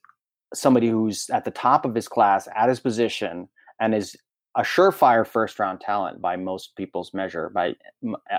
somebody 0.53 0.87
who's 0.87 1.29
at 1.29 1.43
the 1.43 1.51
top 1.51 1.85
of 1.85 1.93
his 1.93 2.07
class 2.07 2.47
at 2.55 2.69
his 2.69 2.79
position 2.79 3.49
and 3.79 3.93
is 3.93 4.15
a 4.55 4.61
surefire 4.61 5.25
first 5.25 5.59
round 5.59 5.81
talent 5.81 6.21
by 6.21 6.35
most 6.35 6.75
people's 6.77 7.13
measure, 7.13 7.49
by 7.53 7.73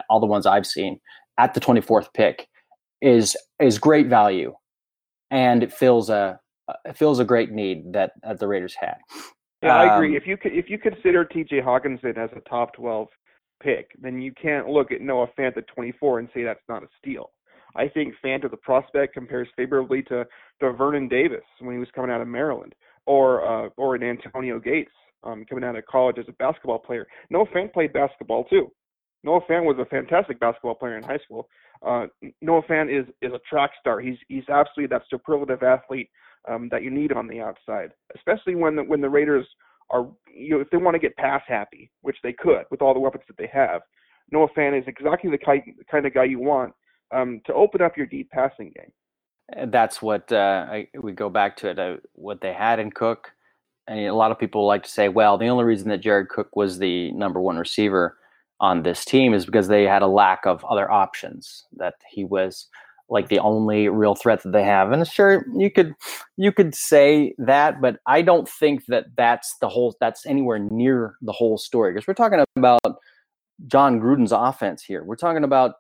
all 0.09 0.21
the 0.21 0.27
ones 0.27 0.47
I've 0.47 0.67
seen 0.67 1.01
at 1.39 1.55
the 1.55 1.61
24th 1.61 2.15
pick, 2.15 2.49
is 3.03 3.37
is 3.61 3.79
great 3.79 4.07
value, 4.07 4.55
and 5.31 5.63
it 5.63 5.73
fills 5.73 6.09
a 6.09 6.39
it 6.85 6.97
fills 6.97 7.19
a 7.19 7.25
great 7.25 7.51
need 7.51 7.93
that, 7.93 8.13
that 8.23 8.39
the 8.39 8.49
Raiders 8.49 8.75
had. 8.75 8.97
Yeah, 9.65 9.77
I 9.77 9.97
agree. 9.97 10.11
Um, 10.11 10.17
if 10.17 10.27
you 10.27 10.37
if 10.45 10.69
you 10.69 10.79
consider 10.79 11.25
T.J. 11.25 11.61
Hockenson 11.61 12.17
as 12.19 12.31
a 12.37 12.41
top 12.49 12.75
12 12.75 13.09
pick, 13.63 13.91
then 14.01 14.21
you 14.21 14.33
can't 14.41 14.69
look 14.69 14.93
at 14.93 15.01
Noah 15.01 15.29
Fant 15.39 15.57
at 15.57 15.67
24 15.69 16.19
and 16.19 16.29
say 16.35 16.43
that's 16.43 16.61
not 16.69 16.83
a 16.83 16.87
steal. 16.99 17.31
I 17.77 17.89
think 17.89 18.15
Fant 18.25 18.45
as 18.45 18.51
a 18.53 18.57
prospect 18.59 19.15
compares 19.15 19.49
favorably 19.57 20.03
to, 20.05 20.25
to 20.61 20.73
Vernon 20.73 21.09
Davis 21.09 21.45
when 21.61 21.75
he 21.75 21.79
was 21.79 21.89
coming 21.95 22.11
out 22.11 22.21
of 22.21 22.29
Maryland, 22.29 22.75
or 23.07 23.45
uh, 23.45 23.69
or 23.77 23.95
an 23.95 24.03
Antonio 24.03 24.61
Gates 24.61 24.93
um, 25.25 25.45
coming 25.49 25.65
out 25.65 25.77
of 25.77 25.85
college 25.87 26.19
as 26.19 26.27
a 26.29 26.33
basketball 26.33 26.79
player. 26.79 27.07
Noah 27.31 27.47
Fant 27.47 27.73
played 27.73 27.93
basketball 27.93 28.45
too. 28.45 28.71
Noah 29.25 29.41
Fant 29.49 29.65
was 29.65 29.79
a 29.81 29.87
fantastic 29.87 30.39
basketball 30.39 30.75
player 30.75 30.99
in 30.99 31.03
high 31.03 31.19
school. 31.25 31.49
Uh, 31.85 32.07
Noah 32.43 32.63
Fant 32.63 32.97
is 32.97 33.07
is 33.23 33.33
a 33.33 33.41
track 33.49 33.71
star. 33.81 34.01
He's 34.01 34.19
he's 34.29 34.49
absolutely 34.49 34.95
that 34.95 35.03
superlative 35.11 35.63
athlete 35.63 36.11
um, 36.49 36.69
that 36.71 36.83
you 36.83 36.91
need 36.91 37.13
on 37.13 37.27
the 37.27 37.41
outside, 37.41 37.93
especially 38.15 38.55
when 38.55 38.77
the, 38.77 38.83
when 38.83 39.01
the 39.01 39.09
Raiders 39.09 39.47
are 39.91 40.09
you 40.35 40.51
know 40.51 40.61
if 40.61 40.71
they 40.71 40.77
want 40.77 40.95
to 40.95 40.99
get 40.99 41.17
pass 41.17 41.43
happy, 41.47 41.91
which 42.03 42.17
they 42.23 42.33
could 42.33 42.65
with 42.71 42.83
all 42.83 42.95
the 42.95 43.01
weapons 43.01 43.25
that 43.29 43.37
they 43.37 43.51
have. 43.53 43.83
Noah 44.31 44.49
Fant 44.57 44.79
is 44.79 44.85
exactly 44.87 45.31
the 45.31 45.39
kind, 45.39 45.63
the 45.79 45.85
kind 45.85 46.07
of 46.07 46.15
guy 46.15 46.25
you 46.25 46.39
want 46.39 46.73
um, 47.15 47.41
to 47.47 47.55
open 47.55 47.83
up 47.83 47.97
your 47.97 48.07
deep 48.07 48.31
passing 48.31 48.73
game. 48.75 48.91
And 49.51 49.71
that's 49.71 50.01
what 50.01 50.33
uh, 50.33 50.67
I, 50.69 50.89
we 51.01 51.13
go 51.13 51.29
back 51.29 51.57
to 51.59 51.71
it. 51.71 51.79
Uh, 51.79 51.97
what 52.15 52.41
they 52.41 52.53
had 52.53 52.79
in 52.79 52.91
Cook, 52.91 53.31
and 53.87 54.01
a 54.01 54.15
lot 54.15 54.31
of 54.31 54.39
people 54.39 54.67
like 54.67 54.83
to 54.85 54.91
say, 54.91 55.09
well, 55.09 55.37
the 55.37 55.49
only 55.49 55.65
reason 55.65 55.91
that 55.91 56.01
Jared 56.01 56.31
Cook 56.31 56.57
was 56.57 56.79
the 56.79 57.13
number 57.13 57.41
one 57.41 57.59
receiver 57.59 58.17
on 58.61 58.83
this 58.83 59.05
team 59.05 59.35
is 59.35 59.45
because 59.45 59.69
they 59.69 59.85
had 59.85 60.03
a 60.03 60.07
lack 60.07 60.47
of 60.47 60.65
other 60.65 60.91
options. 60.91 61.67
That 61.77 61.95
he 62.11 62.25
was 62.25 62.69
like 63.15 63.29
the 63.29 63.39
only 63.39 63.89
real 63.89 64.17
threat 64.17 64.43
that 64.43 64.51
they 64.51 64.65
have. 64.65 64.91
And 64.91 65.07
sure, 65.07 65.47
you 65.57 65.71
could 65.71 65.95
you 66.37 66.51
could 66.51 66.75
say 66.75 67.33
that, 67.39 67.81
but 67.81 67.99
I 68.07 68.23
don't 68.23 68.49
think 68.49 68.87
that 68.89 69.07
that's 69.17 69.55
the 69.61 69.69
whole. 69.69 69.97
That's 70.01 70.27
anywhere 70.27 70.59
near 70.59 71.15
the 71.23 71.33
whole 71.33 71.57
story 71.57 71.93
because 71.93 72.09
we're 72.09 72.15
talking 72.15 72.45
about 72.57 72.81
Jon 73.69 74.01
Gruden's 74.01 74.33
offense 74.33 74.83
here. 74.83 75.05
We're 75.05 75.15
talking 75.15 75.45
about 75.45 75.77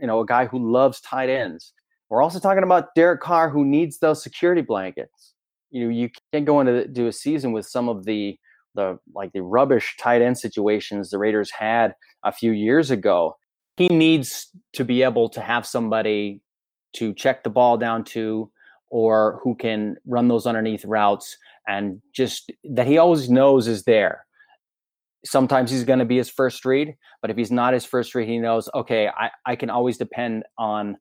you 0.00 0.08
know 0.08 0.20
a 0.20 0.26
guy 0.26 0.46
who 0.46 0.72
loves 0.72 1.00
tight 1.00 1.30
ends. 1.30 1.72
We're 2.10 2.22
also 2.22 2.40
talking 2.40 2.64
about 2.64 2.94
Derek 2.96 3.20
Carr 3.20 3.48
who 3.48 3.64
needs 3.64 4.00
those 4.00 4.20
security 4.20 4.62
blankets. 4.62 5.34
You 5.70 5.84
know, 5.84 5.90
you 5.90 6.10
can't 6.32 6.46
go 6.46 6.60
into 6.60 6.88
do 6.88 7.06
a 7.06 7.12
season 7.12 7.52
with 7.52 7.66
some 7.66 7.88
of 7.88 8.04
the 8.06 8.36
the 8.74 8.98
like 9.14 9.32
the 9.32 9.42
rubbish 9.42 9.94
tight 10.00 10.20
end 10.20 10.36
situations 10.36 11.10
the 11.10 11.18
Raiders 11.18 11.52
had 11.52 11.94
a 12.24 12.32
few 12.32 12.50
years 12.50 12.90
ago. 12.90 13.36
He 13.76 13.86
needs 13.86 14.48
to 14.72 14.84
be 14.84 15.02
able 15.04 15.28
to 15.28 15.40
have 15.40 15.64
somebody 15.64 16.40
to 16.96 17.14
check 17.14 17.44
the 17.44 17.50
ball 17.50 17.76
down 17.76 18.04
to 18.04 18.50
or 18.90 19.40
who 19.42 19.54
can 19.54 19.96
run 20.06 20.28
those 20.28 20.46
underneath 20.46 20.84
routes 20.84 21.36
and 21.66 22.00
just 22.14 22.52
that 22.64 22.86
he 22.86 22.98
always 22.98 23.28
knows 23.28 23.66
is 23.66 23.84
there. 23.84 24.24
Sometimes 25.24 25.70
he's 25.70 25.84
going 25.84 25.98
to 25.98 26.04
be 26.04 26.16
his 26.16 26.30
first 26.30 26.64
read, 26.64 26.94
but 27.20 27.30
if 27.30 27.36
he's 27.36 27.50
not 27.50 27.72
his 27.74 27.84
first 27.84 28.14
read, 28.14 28.28
he 28.28 28.38
knows, 28.38 28.68
okay, 28.74 29.08
I, 29.08 29.30
I 29.44 29.56
can 29.56 29.70
always 29.70 29.98
depend 29.98 30.44
on 30.56 30.96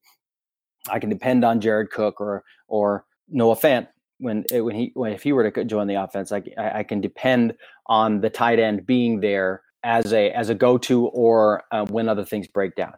I 0.90 1.00
can 1.00 1.10
depend 1.10 1.44
on 1.44 1.62
Jared 1.62 1.90
Cook 1.90 2.22
or 2.22 2.44
or 2.68 3.06
Noah 3.30 3.56
Fant 3.56 3.88
when 4.20 4.46
eh, 4.52 4.60
when 4.60 4.76
he 4.76 4.92
when 4.94 5.14
if 5.14 5.24
he 5.24 5.34
were 5.34 5.50
to 5.50 5.66
join 5.66 5.88
the 5.88 5.96
offense, 5.96 6.32
I, 6.32 6.44
I 6.58 6.84
can 6.84 7.02
depend 7.02 7.54
on 7.88 8.22
the 8.22 8.30
tight 8.30 8.60
end 8.60 8.86
being 8.86 9.20
there 9.20 9.62
as 9.84 10.14
a 10.14 10.32
as 10.32 10.50
a 10.50 10.56
go 10.56 10.78
to 10.80 11.08
or 11.08 11.64
uh, 11.72 11.86
when 11.86 12.10
other 12.10 12.26
things 12.26 12.48
break 12.48 12.76
down. 12.76 12.94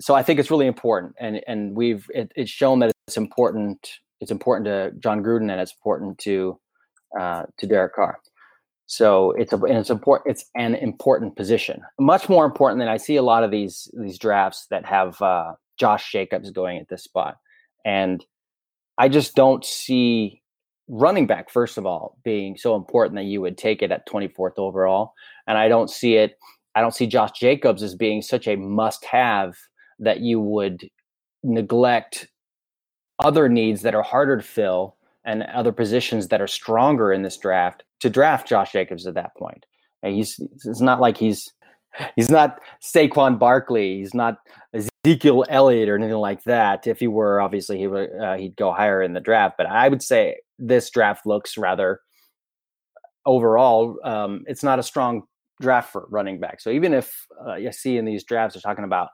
So 0.00 0.14
I 0.14 0.22
think 0.22 0.38
it's 0.38 0.50
really 0.50 0.66
important, 0.66 1.14
and 1.18 1.40
and 1.46 1.76
we've 1.76 2.08
it, 2.14 2.32
it's 2.36 2.50
shown 2.50 2.80
that 2.80 2.92
it's 3.06 3.16
important. 3.16 3.88
It's 4.20 4.30
important 4.30 4.66
to 4.66 4.92
Jon 4.98 5.22
Gruden, 5.22 5.50
and 5.50 5.60
it's 5.60 5.72
important 5.72 6.18
to 6.18 6.58
uh, 7.18 7.44
to 7.58 7.66
Derek 7.66 7.94
Carr. 7.94 8.18
So 8.86 9.32
it's 9.32 9.52
a 9.52 9.56
and 9.56 9.78
it's 9.78 9.90
important. 9.90 10.30
It's 10.30 10.44
an 10.54 10.74
important 10.74 11.36
position, 11.36 11.82
much 11.98 12.28
more 12.28 12.44
important 12.44 12.78
than 12.78 12.88
I 12.88 12.98
see 12.98 13.16
a 13.16 13.22
lot 13.22 13.42
of 13.42 13.50
these 13.50 13.90
these 13.98 14.18
drafts 14.18 14.66
that 14.70 14.84
have 14.84 15.20
uh, 15.22 15.52
Josh 15.78 16.12
Jacobs 16.12 16.50
going 16.50 16.78
at 16.78 16.88
this 16.88 17.04
spot, 17.04 17.38
and 17.84 18.24
I 18.98 19.08
just 19.08 19.34
don't 19.34 19.64
see 19.64 20.42
running 20.88 21.26
back, 21.26 21.50
first 21.50 21.78
of 21.78 21.86
all, 21.86 22.18
being 22.24 22.56
so 22.56 22.76
important 22.76 23.16
that 23.16 23.24
you 23.24 23.40
would 23.40 23.58
take 23.58 23.82
it 23.82 23.90
at 23.90 24.08
24th 24.08 24.54
overall. 24.56 25.14
And 25.46 25.58
I 25.58 25.68
don't 25.68 25.90
see 25.90 26.16
it, 26.16 26.38
I 26.74 26.80
don't 26.80 26.94
see 26.94 27.06
Josh 27.06 27.32
Jacobs 27.38 27.82
as 27.82 27.94
being 27.94 28.22
such 28.22 28.46
a 28.46 28.56
must 28.56 29.04
have 29.04 29.56
that 29.98 30.20
you 30.20 30.40
would 30.40 30.88
neglect 31.42 32.28
other 33.24 33.48
needs 33.48 33.82
that 33.82 33.94
are 33.94 34.02
harder 34.02 34.36
to 34.36 34.42
fill 34.42 34.96
and 35.24 35.42
other 35.44 35.72
positions 35.72 36.28
that 36.28 36.40
are 36.40 36.46
stronger 36.46 37.12
in 37.12 37.22
this 37.22 37.36
draft 37.36 37.82
to 38.00 38.10
draft 38.10 38.48
Josh 38.48 38.72
Jacobs 38.72 39.06
at 39.06 39.14
that 39.14 39.34
point. 39.36 39.64
And 40.02 40.14
he's 40.14 40.38
it's 40.64 40.80
not 40.80 41.00
like 41.00 41.16
he's 41.16 41.52
he's 42.14 42.30
not 42.30 42.60
Saquon 42.82 43.38
Barkley. 43.38 43.98
He's 43.98 44.14
not 44.14 44.38
Ezekiel 44.74 45.44
Elliott 45.48 45.88
or 45.88 45.96
anything 45.96 46.14
like 46.14 46.44
that. 46.44 46.86
If 46.86 47.00
he 47.00 47.08
were, 47.08 47.40
obviously 47.40 47.78
he 47.78 47.86
would 47.86 48.10
uh, 48.20 48.36
he'd 48.36 48.56
go 48.56 48.72
higher 48.72 49.02
in 49.02 49.14
the 49.14 49.20
draft. 49.20 49.56
But 49.56 49.66
I 49.66 49.88
would 49.88 50.02
say 50.02 50.36
this 50.58 50.90
draft 50.90 51.26
looks 51.26 51.56
rather 51.56 52.00
overall. 53.24 53.98
Um, 54.04 54.44
it's 54.46 54.62
not 54.62 54.78
a 54.78 54.82
strong 54.82 55.22
draft 55.60 55.90
for 55.90 56.06
running 56.10 56.38
back. 56.38 56.60
So 56.60 56.70
even 56.70 56.92
if 56.92 57.26
uh, 57.46 57.54
you 57.54 57.72
see 57.72 57.96
in 57.96 58.04
these 58.04 58.24
drafts, 58.24 58.54
they're 58.54 58.60
talking 58.60 58.84
about 58.84 59.08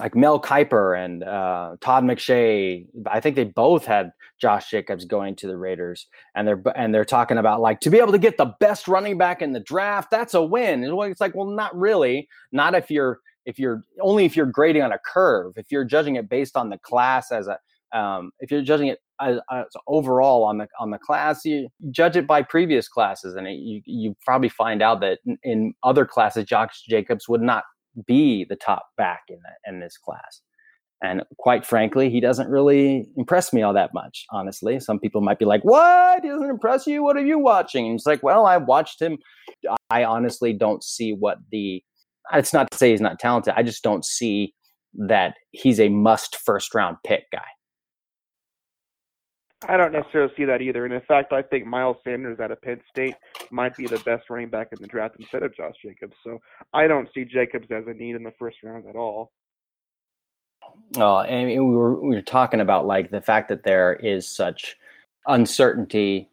like 0.00 0.14
Mel 0.14 0.40
Kiper 0.40 1.02
and 1.02 1.24
uh, 1.24 1.76
Todd 1.80 2.04
McShay. 2.04 2.86
I 3.06 3.20
think 3.20 3.36
they 3.36 3.44
both 3.44 3.86
had 3.86 4.12
Josh 4.40 4.70
Jacobs 4.70 5.04
going 5.04 5.36
to 5.36 5.46
the 5.46 5.56
Raiders, 5.56 6.06
and 6.34 6.46
they're 6.46 6.62
and 6.74 6.94
they're 6.94 7.04
talking 7.04 7.38
about 7.38 7.60
like 7.60 7.80
to 7.80 7.90
be 7.90 7.98
able 7.98 8.12
to 8.12 8.18
get 8.18 8.36
the 8.36 8.54
best 8.60 8.88
running 8.88 9.16
back 9.16 9.40
in 9.40 9.52
the 9.52 9.60
draft. 9.60 10.10
That's 10.10 10.34
a 10.34 10.42
win. 10.42 10.84
And 10.84 10.98
it's 11.10 11.20
like, 11.20 11.34
well, 11.34 11.46
not 11.46 11.76
really. 11.76 12.28
Not 12.52 12.74
if 12.74 12.90
you're 12.90 13.20
if 13.46 13.58
you're 13.58 13.82
only 14.00 14.24
if 14.24 14.36
you're 14.36 14.46
grading 14.46 14.82
on 14.82 14.92
a 14.92 14.98
curve. 14.98 15.54
If 15.56 15.70
you're 15.70 15.84
judging 15.84 16.16
it 16.16 16.28
based 16.28 16.56
on 16.56 16.68
the 16.68 16.78
class 16.78 17.32
as 17.32 17.48
a 17.48 17.58
um, 17.96 18.32
if 18.40 18.50
you're 18.50 18.62
judging 18.62 18.88
it 18.88 18.98
as, 19.20 19.38
as, 19.50 19.64
overall 19.86 20.44
on 20.44 20.58
the 20.58 20.68
on 20.78 20.90
the 20.90 20.98
class, 20.98 21.44
you 21.44 21.68
judge 21.90 22.16
it 22.16 22.26
by 22.26 22.42
previous 22.42 22.88
classes, 22.88 23.34
and 23.36 23.46
it, 23.46 23.52
you 23.52 23.80
you 23.86 24.16
probably 24.24 24.48
find 24.50 24.82
out 24.82 25.00
that 25.00 25.20
in, 25.24 25.38
in 25.42 25.74
other 25.82 26.04
classes, 26.04 26.44
Josh 26.44 26.84
Jacobs 26.86 27.28
would 27.28 27.40
not 27.40 27.64
be 28.06 28.44
the 28.44 28.56
top 28.56 28.86
back 28.96 29.22
in 29.28 29.38
that 29.44 29.70
in 29.70 29.80
this 29.80 29.96
class. 29.96 30.40
And 31.02 31.22
quite 31.38 31.66
frankly, 31.66 32.08
he 32.08 32.20
doesn't 32.20 32.48
really 32.48 33.06
impress 33.16 33.52
me 33.52 33.62
all 33.62 33.74
that 33.74 33.92
much, 33.92 34.24
honestly. 34.30 34.80
Some 34.80 34.98
people 34.98 35.20
might 35.20 35.38
be 35.38 35.44
like, 35.44 35.62
What? 35.62 36.22
He 36.22 36.28
doesn't 36.28 36.48
impress 36.48 36.86
you? 36.86 37.02
What 37.02 37.16
are 37.16 37.24
you 37.24 37.38
watching? 37.38 37.86
And 37.86 37.96
it's 37.96 38.06
like, 38.06 38.22
Well, 38.22 38.46
I 38.46 38.56
watched 38.56 39.00
him. 39.00 39.18
I 39.90 40.04
honestly 40.04 40.52
don't 40.52 40.82
see 40.82 41.12
what 41.12 41.38
the, 41.52 41.82
it's 42.32 42.52
not 42.52 42.70
to 42.70 42.78
say 42.78 42.90
he's 42.90 43.00
not 43.00 43.18
talented. 43.18 43.54
I 43.56 43.62
just 43.62 43.82
don't 43.82 44.04
see 44.04 44.54
that 44.94 45.34
he's 45.50 45.78
a 45.78 45.90
must 45.90 46.36
first 46.36 46.74
round 46.74 46.96
pick 47.04 47.24
guy. 47.30 47.44
I 49.68 49.76
don't 49.76 49.92
necessarily 49.92 50.32
see 50.36 50.44
that 50.44 50.62
either. 50.62 50.84
And 50.84 50.94
in 50.94 51.00
fact, 51.02 51.32
I 51.32 51.42
think 51.42 51.66
Miles 51.66 51.96
Sanders 52.04 52.38
out 52.40 52.50
of 52.50 52.60
Penn 52.62 52.80
State 52.88 53.16
might 53.50 53.76
be 53.76 53.86
the 53.86 53.98
best 54.00 54.30
running 54.30 54.48
back 54.48 54.68
in 54.72 54.80
the 54.80 54.86
draft 54.86 55.16
instead 55.18 55.42
of 55.42 55.54
Josh 55.56 55.74
Jacobs. 55.82 56.14
So 56.22 56.38
I 56.72 56.86
don't 56.86 57.08
see 57.14 57.24
Jacobs 57.24 57.66
as 57.70 57.84
a 57.86 57.94
need 57.94 58.16
in 58.16 58.22
the 58.22 58.32
first 58.38 58.58
round 58.62 58.86
at 58.86 58.96
all. 58.96 59.32
Oh, 60.96 61.20
and 61.20 61.48
we 61.48 61.58
were 61.58 62.00
we 62.00 62.14
were 62.14 62.22
talking 62.22 62.60
about 62.60 62.86
like 62.86 63.10
the 63.10 63.20
fact 63.20 63.48
that 63.48 63.64
there 63.64 63.94
is 63.94 64.28
such 64.28 64.76
uncertainty 65.26 66.30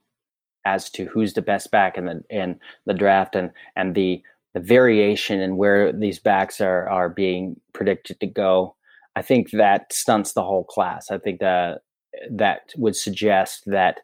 as 0.65 0.89
to 0.91 1.05
who's 1.05 1.33
the 1.33 1.41
best 1.41 1.71
back 1.71 1.97
in 1.97 2.05
the 2.05 2.23
in 2.29 2.59
the 2.85 2.93
draft 2.93 3.35
and 3.35 3.51
and 3.75 3.95
the 3.95 4.21
the 4.53 4.59
variation 4.59 5.41
in 5.41 5.57
where 5.57 5.91
these 5.91 6.19
backs 6.19 6.61
are 6.61 6.87
are 6.89 7.09
being 7.09 7.59
predicted 7.73 8.19
to 8.19 8.27
go. 8.27 8.75
I 9.15 9.21
think 9.21 9.51
that 9.51 9.93
stunts 9.93 10.33
the 10.33 10.43
whole 10.43 10.63
class. 10.63 11.11
I 11.11 11.17
think 11.17 11.39
that 11.39 11.81
that 12.31 12.73
would 12.77 12.95
suggest 12.95 13.63
that 13.67 13.99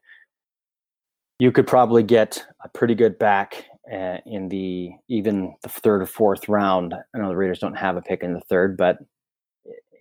you 1.40 1.52
could 1.52 1.68
probably 1.68 2.04
get 2.04 2.46
a 2.64 2.70
pretty 2.70 2.96
good 2.96 3.18
back 3.18 3.66
uh, 3.92 4.18
in 4.26 4.50
the 4.50 4.92
even 5.08 5.56
the 5.64 5.70
third 5.70 6.02
or 6.02 6.06
fourth 6.06 6.48
round. 6.50 6.94
I 6.94 7.18
know 7.18 7.30
the 7.30 7.36
Raiders 7.36 7.60
don't 7.60 7.78
have 7.78 7.98
a 7.98 8.02
pick 8.02 8.24
in 8.24 8.34
the 8.34 8.42
third, 8.42 8.78
but 8.78 8.98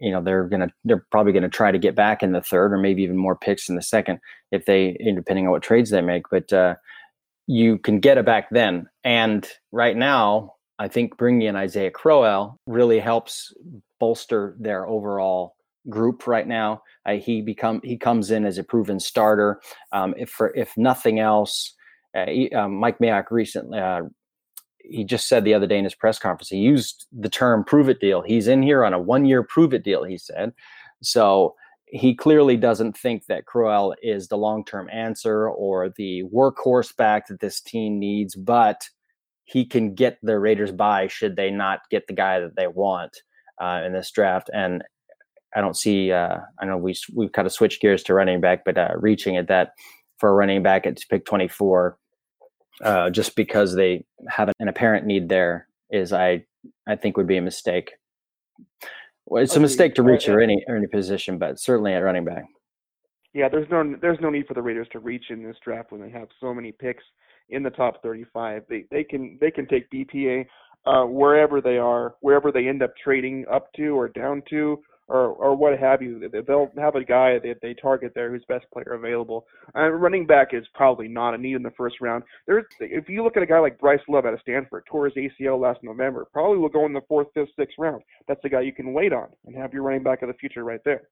you 0.01 0.11
know 0.11 0.23
they're 0.23 0.45
gonna 0.45 0.69
they're 0.85 1.07
probably 1.11 1.33
gonna 1.33 1.49
try 1.49 1.73
to 1.73 1.79
get 1.79 1.95
back 1.95 2.23
in 2.23 2.33
the 2.33 2.41
third 2.41 2.73
or 2.73 2.79
maybe 2.79 3.03
even 3.03 3.17
more 3.17 3.37
picks 3.37 3.69
in 3.69 3.77
the 3.77 3.83
second 3.83 4.19
if 4.53 4.65
they 4.67 4.97
depending 5.15 5.47
on 5.47 5.53
what 5.53 5.63
trades 5.63 5.91
they 5.91 6.03
make. 6.03 6.25
But 6.31 6.53
uh, 6.53 6.75
you 7.47 7.79
can 7.79 8.01
get 8.01 8.19
it 8.19 8.27
back 8.27 8.51
then. 8.51 8.87
And 9.05 9.49
right 9.73 9.97
now, 9.97 10.55
I 10.79 10.89
think 10.89 11.17
bringing 11.17 11.49
in 11.49 11.57
Isaiah 11.57 11.91
Crowell 11.91 12.61
really 12.67 13.01
helps 13.01 13.53
bolster 13.99 14.55
their 14.61 14.87
overall 14.87 15.57
group 15.89 16.27
right 16.27 16.47
now. 16.47 16.83
Uh, 17.07 17.15
he 17.15 17.43
become 17.43 17.81
he 17.83 17.97
comes 17.97 18.31
in 18.31 18.45
as 18.45 18.59
a 18.59 18.65
proven 18.65 19.01
starter. 19.01 19.61
Um, 19.93 20.15
if 20.17 20.31
for 20.31 20.55
if 20.55 20.77
nothing 20.77 21.19
else, 21.19 21.75
uh, 22.15 22.27
he, 22.27 22.51
um, 22.51 22.75
Mike 22.75 22.99
Mayock 22.99 23.31
recently 23.31 23.79
uh, 23.79 24.03
he 24.79 25.05
just 25.05 25.29
said 25.29 25.45
the 25.45 25.55
other 25.55 25.67
day 25.67 25.79
in 25.79 25.85
his 25.85 25.95
press 25.95 26.19
conference 26.19 26.49
he 26.49 26.59
used 26.59 27.07
the 27.13 27.29
term 27.29 27.65
"prove 27.65 27.89
it 27.89 28.01
deal." 28.01 28.23
He's 28.23 28.49
in 28.49 28.63
here 28.63 28.85
on 28.85 28.95
a 28.95 29.01
one 29.01 29.25
year 29.25 29.43
prove 29.43 29.75
it 29.75 29.85
deal. 29.85 30.05
He 30.05 30.19
said 30.19 30.53
so. 31.03 31.55
He 31.91 32.15
clearly 32.15 32.59
doesn't 32.59 32.99
think 32.99 33.25
that 33.29 33.47
Crowell 33.47 33.95
is 34.03 34.29
the 34.29 34.37
long 34.37 34.63
term 34.63 34.91
answer 34.93 35.49
or 35.49 35.89
the 35.97 36.23
workhorse 36.25 36.95
back 36.95 37.29
that 37.29 37.41
this 37.41 37.63
team 37.63 37.99
needs, 37.99 38.35
but 38.37 38.87
he 39.45 39.65
can 39.65 39.95
get 39.95 40.19
the 40.23 40.39
Raiders 40.39 40.71
by 40.71 41.07
should 41.07 41.35
they 41.35 41.51
not 41.51 41.81
get 41.91 42.07
the 42.07 42.13
guy 42.13 42.41
that 42.41 42.57
they 42.57 42.67
want 42.67 43.23
uh, 43.59 43.83
in 43.85 43.95
this 43.95 44.11
draft. 44.11 44.51
And 44.53 44.85
I 45.55 45.61
don't 45.61 45.77
see. 45.77 46.13
Uh, 46.13 46.39
I 46.61 46.67
know 46.67 46.77
we 46.77 46.95
we've 47.15 47.33
kind 47.33 47.47
of 47.47 47.53
switched 47.53 47.81
gears 47.81 48.03
to 48.05 48.15
running 48.15 48.41
back, 48.41 48.65
but 48.65 48.77
uh, 48.77 48.93
reaching 48.97 49.37
at 49.37 49.49
that 49.49 49.73
for 50.19 50.31
a 50.31 50.33
running 50.33 50.63
back 50.63 50.87
at 50.87 50.99
pick 51.09 51.25
twenty 51.25 51.49
four, 51.49 51.99
uh, 52.83 53.11
just 53.11 53.37
because 53.37 53.75
they 53.75 54.05
have 54.29 54.51
an 54.59 54.69
apparent 54.69 55.07
need 55.07 55.29
there, 55.29 55.69
is 55.91 56.13
I 56.13 56.45
I 56.87 56.97
think 56.97 57.17
would 57.17 57.27
be 57.27 57.39
a 57.39 57.43
mistake. 57.43 57.93
Well, 59.27 59.43
it's 59.43 59.57
a 59.57 59.61
mistake 59.61 59.95
to 59.97 60.03
reach 60.03 60.29
or 60.29 60.41
any 60.41 60.63
or 60.69 60.77
any 60.77 60.87
position, 60.87 61.39
but 61.39 61.61
certainly 61.61 61.93
at 61.93 62.03
running 62.03 62.25
back. 62.25 62.45
Yeah, 63.35 63.49
there's 63.49 63.69
no 63.71 63.95
there's 64.01 64.19
no 64.21 64.31
need 64.31 64.47
for 64.47 64.55
the 64.55 64.63
Raiders 64.63 64.89
to 64.93 65.01
reach 65.01 65.27
in 65.31 65.43
this 65.43 65.57
draft 65.65 65.93
when 65.93 66.01
they 66.01 66.11
have 66.11 66.29
so 66.41 66.55
many 66.55 66.73
picks 66.73 67.05
in 67.51 67.63
the 67.63 67.71
top 67.71 68.03
35. 68.03 68.63
They 68.69 68.85
they 68.91 69.05
can 69.05 69.39
they 69.41 69.51
can 69.51 69.67
take 69.67 69.91
BPA 69.91 70.47
uh, 70.87 71.05
wherever 71.05 71.61
they 71.61 71.77
are, 71.77 72.15
wherever 72.21 72.51
they 72.51 72.69
end 72.69 72.83
up 72.83 72.93
trading 73.03 73.45
up 73.53 73.69
to 73.77 73.91
or 73.91 74.09
down 74.09 74.43
to, 74.51 74.81
or 75.09 75.29
or 75.31 75.57
what 75.57 75.79
have 75.79 76.03
you. 76.03 76.29
They'll 76.47 76.71
have 76.77 76.95
a 76.95 77.05
guy 77.05 77.39
that 77.39 77.57
they 77.63 77.75
target 77.75 78.13
there 78.15 78.31
who's 78.31 78.45
best 78.49 78.67
player 78.73 78.93
available. 78.95 79.47
And 79.75 80.01
running 80.01 80.27
back 80.27 80.49
is 80.53 80.65
probably 80.75 81.09
not 81.09 81.35
a 81.35 81.39
need 81.39 81.55
in 81.55 81.63
the 81.63 81.73
first 81.77 81.97
round. 82.01 82.25
There's 82.47 82.65
if 82.81 83.09
you 83.09 83.25
look 83.25 83.37
at 83.37 83.43
a 83.43 83.47
guy 83.47 83.59
like 83.59 83.79
Bryce 83.79 84.01
Love 84.09 84.27
out 84.27 84.35
of 84.35 84.41
Stanford, 84.41 84.85
tore 84.87 85.09
his 85.09 85.15
ACL 85.15 85.61
last 85.61 85.81
November, 85.83 86.27
probably 86.33 86.59
will 86.59 86.69
go 86.69 86.87
in 86.87 86.93
the 86.93 87.01
fourth, 87.09 87.29
fifth, 87.35 87.51
sixth 87.59 87.77
round. 87.79 88.03
That's 88.27 88.43
the 88.43 88.51
guy 88.51 88.61
you 88.61 88.73
can 88.73 88.93
wait 88.93 89.13
on 89.13 89.29
and 89.47 89.57
have 89.57 89.73
your 89.73 89.83
running 89.83 90.03
back 90.03 90.23
of 90.23 90.29
the 90.29 90.35
future 90.35 90.65
right 90.65 90.81
there. 90.85 91.09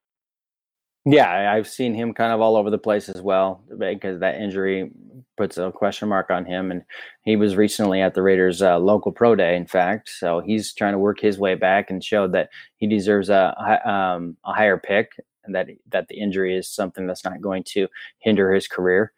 Yeah, 1.09 1.53
I've 1.53 1.69
seen 1.69 1.95
him 1.95 2.13
kind 2.13 2.33
of 2.33 2.41
all 2.41 2.57
over 2.57 2.69
the 2.69 2.79
place 2.79 3.09
as 3.09 3.23
well 3.23 3.63
because 3.79 4.19
that 4.21 4.41
injury 4.41 4.91
puts 5.37 5.57
a 5.57 5.71
question 5.71 6.09
mark 6.09 6.31
on 6.31 6.45
him. 6.45 6.73
And 6.73 6.83
he 7.23 7.37
was 7.37 7.55
recently 7.55 8.01
at 8.01 8.15
the 8.15 8.23
Raiders' 8.23 8.61
uh, 8.61 8.79
local 8.79 9.13
pro 9.13 9.37
day, 9.37 9.55
in 9.57 9.67
fact. 9.67 10.09
So 10.09 10.41
he's 10.41 10.75
trying 10.75 10.95
to 10.95 10.99
work 10.99 11.21
his 11.21 11.39
way 11.39 11.55
back 11.55 11.91
and 11.91 12.03
showed 12.03 12.33
that 12.33 12.49
he 12.79 12.89
deserves 12.89 13.29
a, 13.29 13.55
um, 13.89 14.37
a 14.45 14.53
higher 14.53 14.79
pick 14.79 15.13
and 15.45 15.55
that 15.55 15.69
that 15.91 16.09
the 16.09 16.19
injury 16.19 16.57
is 16.57 16.69
something 16.69 17.07
that's 17.07 17.25
not 17.25 17.41
going 17.41 17.63
to 17.69 17.87
hinder 18.19 18.53
his 18.53 18.67
career. 18.67 19.13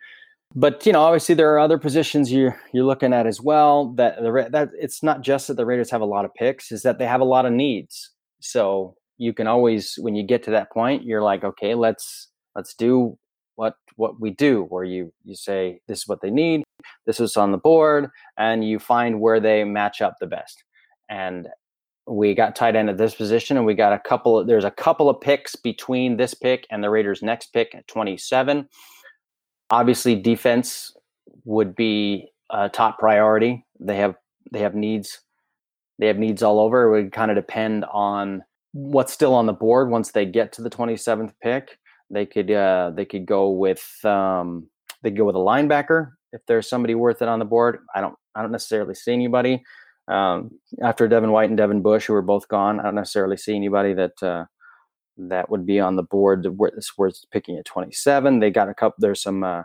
But 0.55 0.85
you 0.85 0.93
know, 0.93 1.01
obviously, 1.01 1.35
there 1.35 1.53
are 1.55 1.59
other 1.59 1.79
positions 1.79 2.31
you're 2.31 2.61
you're 2.73 2.85
looking 2.85 3.15
at 3.15 3.27
as 3.27 3.41
well. 3.41 3.93
That 3.95 4.17
the 4.17 4.49
that 4.51 4.71
it's 4.79 5.03
not 5.03 5.23
just 5.23 5.49
that 5.49 5.55
the 5.55 5.65
Raiders 5.65 5.91
have 5.91 6.03
a 6.03 6.07
lot 6.07 6.27
of 6.27 6.35
picks; 6.35 6.71
is 6.71 6.83
that 6.83 6.99
they 6.99 7.07
have 7.07 7.23
a 7.23 7.25
lot 7.25 7.47
of 7.47 7.53
needs. 7.53 8.11
So 8.41 8.98
you 9.19 9.33
can 9.33 9.47
always 9.47 9.95
when 9.99 10.15
you 10.15 10.23
get 10.23 10.43
to 10.43 10.51
that 10.51 10.71
point 10.73 11.05
you're 11.05 11.23
like 11.23 11.45
okay 11.45 11.75
let's 11.75 12.29
let's 12.55 12.75
do 12.75 13.19
what 13.57 13.75
what 13.97 14.21
we 14.21 14.31
do 14.31 14.63
where 14.69 14.85
you 14.85 15.13
you 15.25 15.35
say 15.35 15.81
this 15.89 16.01
is 16.01 16.09
what 16.09 16.21
they 16.21 16.31
need 16.31 16.63
this 17.07 17.21
is 17.21 17.37
on 17.37 17.53
the 17.53 17.59
board 17.59 18.11
and 18.37 18.65
you 18.65 18.79
find 18.79 19.21
where 19.21 19.41
they 19.41 19.65
match 19.65 20.01
up 20.01 20.17
the 20.21 20.27
best. 20.27 20.63
And 21.09 21.49
we 22.07 22.35
got 22.35 22.57
tight 22.57 22.77
end 22.77 22.91
at 22.91 22.99
this 22.99 23.15
position 23.15 23.57
and 23.57 23.67
we 23.67 23.75
got 23.75 23.93
a 23.93 23.99
couple 23.99 24.39
of, 24.39 24.47
there's 24.47 24.65
a 24.65 24.71
couple 24.71 25.11
of 25.11 25.21
picks 25.21 25.57
between 25.57 26.17
this 26.17 26.35
pick 26.35 26.67
and 26.71 26.83
the 26.83 26.91
raiders 26.91 27.23
next 27.23 27.53
pick 27.53 27.75
at 27.75 27.87
27 27.89 28.69
obviously 29.71 30.15
defense 30.15 30.95
would 31.45 31.77
be 31.77 32.29
a 32.51 32.69
top 32.69 32.99
priority. 32.99 33.65
They 33.81 33.97
have 33.97 34.17
they 34.51 34.61
have 34.61 34.75
needs 34.75 35.21
they 35.99 36.07
have 36.07 36.17
needs 36.17 36.43
all 36.43 36.61
over. 36.61 36.85
It 36.85 37.03
would 37.03 37.13
kind 37.13 37.31
of 37.31 37.37
depend 37.37 37.85
on 37.93 38.43
what's 38.73 39.13
still 39.13 39.35
on 39.35 39.47
the 39.47 39.53
board 39.53 39.91
once 39.91 40.13
they 40.13 40.27
get 40.27 40.53
to 40.53 40.63
the 40.63 40.71
27th 40.71 41.33
pick. 41.43 41.79
They 42.11 42.27
could 42.27 42.51
uh, 42.51 42.93
they 42.95 43.05
could 43.05 43.27
go 43.27 43.51
with 43.51 43.87
um, 44.05 44.69
they 45.03 45.11
go 45.11 45.25
with 45.25 45.37
a 45.37 45.39
linebacker 45.39 46.13
if 46.33 46.41
there's 46.47 46.69
somebody 46.69 46.95
worth 46.95 47.23
it 47.23 47.29
on 47.29 47.39
the 47.39 47.45
board. 47.45 47.81
I 47.95 48.01
don't 48.01 48.15
I 48.35 48.43
don't 48.43 48.53
necessarily 48.53 48.95
see 48.95 49.13
anybody 49.13 49.63
um, 50.09 50.51
after 50.83 51.07
Devin 51.07 51.33
White 51.33 51.51
and 51.51 51.59
Devin 51.59 51.83
Bush 51.83 52.07
who 52.07 52.15
are 52.15 52.23
both 52.23 52.49
gone. 52.49 52.81
I 52.81 52.85
don't 52.85 52.95
necessarily 52.95 53.37
see 53.37 53.55
anybody 53.55 53.93
that 53.95 54.23
uh, 54.23 54.45
that 55.19 55.51
would 55.51 55.67
be 55.67 55.81
on 55.81 55.97
the 55.97 56.03
board. 56.03 56.47
This 56.75 56.93
worth 56.97 57.21
picking 57.31 57.59
at 57.59 57.67
27. 57.67 58.41
They 58.41 58.51
got 58.51 58.71
a 58.71 58.75
couple. 58.75 58.97
There's 59.01 59.23
some 59.23 59.45
uh, 59.45 59.63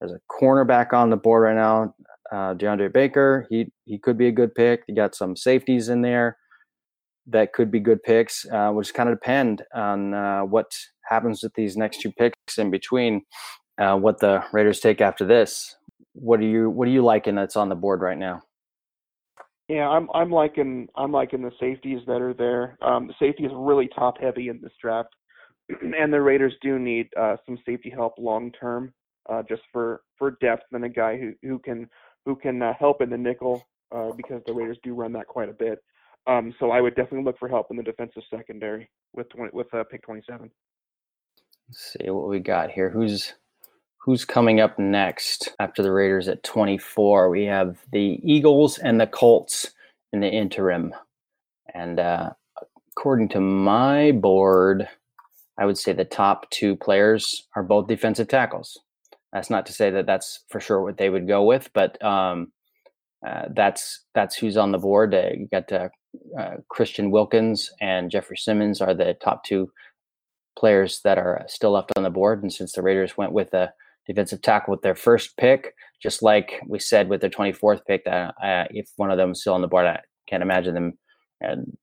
there's 0.00 0.12
a 0.12 0.20
cornerback 0.30 0.92
on 0.92 1.10
the 1.10 1.16
board 1.16 1.44
right 1.44 1.54
now. 1.54 1.94
Uh, 2.32 2.54
DeAndre 2.54 2.92
Baker. 2.92 3.46
He 3.48 3.70
he 3.84 3.96
could 3.98 4.18
be 4.18 4.26
a 4.26 4.32
good 4.32 4.56
pick. 4.56 4.82
You 4.88 4.96
got 4.96 5.14
some 5.14 5.36
safeties 5.36 5.88
in 5.88 6.02
there 6.02 6.36
that 7.26 7.52
could 7.52 7.70
be 7.70 7.80
good 7.80 8.02
picks, 8.02 8.46
uh, 8.52 8.70
which 8.70 8.94
kind 8.94 9.08
of 9.08 9.16
depend 9.16 9.62
on 9.74 10.14
uh, 10.14 10.40
what 10.42 10.72
happens 11.04 11.42
with 11.42 11.54
these 11.54 11.76
next 11.76 12.00
two 12.00 12.12
picks 12.12 12.58
in 12.58 12.70
between. 12.70 13.22
Uh, 13.78 13.96
what 13.96 14.20
the 14.20 14.42
Raiders 14.52 14.80
take 14.80 15.00
after 15.00 15.26
this. 15.26 15.76
What 16.14 16.40
do 16.40 16.46
you 16.46 16.70
What 16.70 16.88
are 16.88 16.92
you 16.92 17.04
liking 17.04 17.34
that's 17.34 17.56
on 17.56 17.68
the 17.68 17.74
board 17.74 18.00
right 18.00 18.16
now? 18.16 18.42
Yeah, 19.68 19.88
I'm 19.88 20.08
I'm 20.14 20.30
liking 20.30 20.88
I'm 20.96 21.12
liking 21.12 21.42
the 21.42 21.52
safeties 21.60 22.00
that 22.06 22.22
are 22.22 22.32
there. 22.32 22.78
Um, 22.80 23.08
the 23.08 23.14
safety 23.18 23.44
is 23.44 23.52
really 23.54 23.88
top 23.88 24.18
heavy 24.18 24.48
in 24.48 24.60
this 24.62 24.72
draft, 24.80 25.08
and 25.68 26.12
the 26.12 26.20
Raiders 26.20 26.54
do 26.62 26.78
need 26.78 27.08
uh, 27.20 27.36
some 27.44 27.58
safety 27.66 27.90
help 27.90 28.14
long 28.16 28.52
term, 28.52 28.94
uh, 29.28 29.42
just 29.48 29.62
for 29.72 30.02
for 30.16 30.38
depth 30.40 30.64
and 30.72 30.84
a 30.84 30.88
guy 30.88 31.18
who 31.18 31.32
who 31.42 31.58
can 31.58 31.88
who 32.24 32.36
can 32.36 32.62
uh, 32.62 32.72
help 32.78 33.02
in 33.02 33.10
the 33.10 33.18
nickel 33.18 33.62
uh, 33.94 34.10
because 34.16 34.40
the 34.46 34.52
Raiders 34.52 34.78
do 34.82 34.94
run 34.94 35.12
that 35.12 35.26
quite 35.26 35.48
a 35.48 35.54
bit. 35.54 35.80
Um, 36.26 36.54
so 36.58 36.70
I 36.70 36.80
would 36.80 36.96
definitely 36.96 37.24
look 37.24 37.38
for 37.38 37.48
help 37.48 37.68
in 37.70 37.76
the 37.76 37.82
defensive 37.82 38.22
secondary 38.30 38.88
with 39.12 39.28
20, 39.30 39.50
with 39.52 39.72
uh, 39.72 39.84
pick 39.84 40.02
27. 40.02 40.50
Let's 41.68 41.96
see 41.98 42.10
what 42.10 42.28
we 42.28 42.40
got 42.40 42.70
here. 42.70 42.90
Who's 42.90 43.34
who's 43.98 44.24
coming 44.24 44.60
up 44.60 44.78
next 44.78 45.54
after 45.58 45.82
the 45.82 45.92
Raiders 45.92 46.28
at 46.28 46.42
24? 46.44 47.28
We 47.28 47.44
have 47.44 47.78
the 47.92 48.20
Eagles 48.22 48.78
and 48.78 49.00
the 49.00 49.06
Colts 49.06 49.72
in 50.12 50.20
the 50.20 50.28
interim. 50.28 50.94
And 51.74 51.98
uh, 51.98 52.30
according 52.96 53.28
to 53.30 53.40
my 53.40 54.12
board, 54.12 54.88
I 55.58 55.66
would 55.66 55.78
say 55.78 55.92
the 55.92 56.04
top 56.04 56.48
two 56.50 56.76
players 56.76 57.48
are 57.56 57.62
both 57.62 57.88
defensive 57.88 58.28
tackles. 58.28 58.78
That's 59.32 59.50
not 59.50 59.66
to 59.66 59.72
say 59.72 59.90
that 59.90 60.06
that's 60.06 60.44
for 60.48 60.60
sure 60.60 60.82
what 60.82 60.98
they 60.98 61.10
would 61.10 61.26
go 61.26 61.44
with, 61.44 61.70
but 61.74 62.02
um, 62.02 62.52
uh, 63.26 63.46
that's 63.54 64.04
that's 64.14 64.36
who's 64.36 64.56
on 64.56 64.72
the 64.72 64.78
board. 64.78 65.14
Uh, 65.14 65.30
you 65.36 65.48
got 65.50 65.70
uh, 65.72 65.88
uh, 66.38 66.56
Christian 66.68 67.10
Wilkins 67.10 67.70
and 67.80 68.10
Jeffrey 68.10 68.36
Simmons 68.36 68.80
are 68.80 68.94
the 68.94 69.14
top 69.22 69.44
two 69.44 69.70
players 70.58 71.00
that 71.04 71.18
are 71.18 71.44
still 71.46 71.72
left 71.72 71.92
on 71.96 72.02
the 72.02 72.10
board. 72.10 72.42
And 72.42 72.52
since 72.52 72.72
the 72.72 72.82
Raiders 72.82 73.16
went 73.16 73.32
with 73.32 73.52
a 73.54 73.72
defensive 74.06 74.42
tackle 74.42 74.72
with 74.72 74.82
their 74.82 74.94
first 74.94 75.36
pick, 75.36 75.74
just 76.02 76.22
like 76.22 76.60
we 76.66 76.78
said 76.78 77.08
with 77.08 77.20
their 77.20 77.30
24th 77.30 77.84
pick, 77.86 78.04
that 78.04 78.34
uh, 78.42 78.64
if 78.70 78.90
one 78.96 79.10
of 79.10 79.18
them 79.18 79.32
is 79.32 79.40
still 79.40 79.54
on 79.54 79.62
the 79.62 79.68
board, 79.68 79.86
I 79.86 80.00
can't 80.28 80.42
imagine 80.42 80.74
them. 80.74 80.98
And 81.40 81.76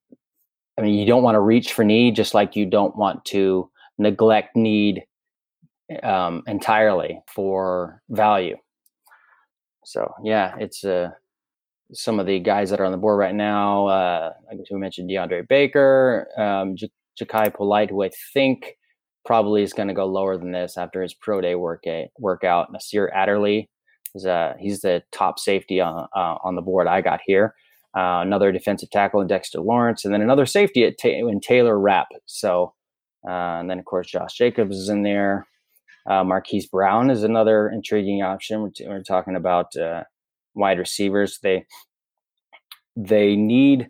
I 0.77 0.81
mean, 0.81 0.95
you 0.95 1.05
don't 1.05 1.23
want 1.23 1.35
to 1.35 1.41
reach 1.41 1.73
for 1.73 1.83
need, 1.83 2.15
just 2.15 2.33
like 2.33 2.55
you 2.55 2.65
don't 2.65 2.95
want 2.95 3.25
to 3.25 3.69
neglect 3.97 4.55
need 4.55 5.03
um, 6.01 6.43
entirely 6.47 7.21
for 7.27 8.01
value. 8.09 8.57
So 9.85 10.13
yeah, 10.23 10.55
it's 10.59 10.83
a 10.83 11.15
some 11.93 12.19
of 12.19 12.25
the 12.25 12.39
guys 12.39 12.69
that 12.69 12.79
are 12.79 12.85
on 12.85 12.91
the 12.91 12.97
board 12.97 13.19
right 13.19 13.35
now. 13.35 13.87
Uh, 13.87 14.33
I 14.51 14.55
guess 14.55 14.67
we 14.71 14.79
mentioned 14.79 15.09
DeAndre 15.09 15.47
Baker, 15.47 16.27
um, 16.37 16.75
J- 16.75 16.91
Jachai 17.21 17.53
Polite, 17.53 17.89
who 17.89 18.03
I 18.03 18.09
think 18.33 18.75
probably 19.25 19.63
is 19.63 19.73
going 19.73 19.87
to 19.87 19.93
go 19.93 20.05
lower 20.05 20.37
than 20.37 20.51
this 20.51 20.77
after 20.77 21.01
his 21.01 21.13
pro 21.13 21.41
day 21.41 21.55
work 21.55 21.83
a- 21.87 22.09
workout. 22.19 22.71
Nasir 22.71 23.11
Adderley 23.15 23.69
is 24.15 24.25
uh, 24.25 24.53
he's 24.59 24.81
the 24.81 25.03
top 25.11 25.39
safety 25.39 25.79
on 25.79 26.07
uh, 26.15 26.35
on 26.43 26.55
the 26.55 26.61
board 26.61 26.87
I 26.87 27.01
got 27.01 27.21
here. 27.25 27.55
Uh, 27.95 28.21
another 28.21 28.51
defensive 28.51 28.89
tackle 28.89 29.21
in 29.21 29.27
Dexter 29.27 29.61
Lawrence, 29.61 30.03
and 30.03 30.13
then 30.13 30.21
another 30.21 30.45
safety 30.47 30.83
at 30.83 30.97
ta- 30.99 31.09
in 31.09 31.39
Taylor 31.39 31.79
Rapp. 31.79 32.07
So, 32.25 32.73
uh, 33.27 33.59
and 33.59 33.69
then 33.69 33.79
of 33.79 33.85
course 33.85 34.07
Josh 34.09 34.35
Jacobs 34.35 34.75
is 34.77 34.89
in 34.89 35.03
there. 35.03 35.47
Uh, 36.09 36.23
Marquise 36.23 36.67
Brown 36.67 37.09
is 37.09 37.23
another 37.23 37.69
intriguing 37.69 38.23
option. 38.23 38.61
We're, 38.61 38.69
t- 38.71 38.87
we're 38.87 39.03
talking 39.03 39.35
about 39.37 39.75
uh, 39.77 40.03
wide 40.55 40.79
receivers. 40.79 41.39
They 41.41 41.65
they 42.95 43.35
need. 43.35 43.89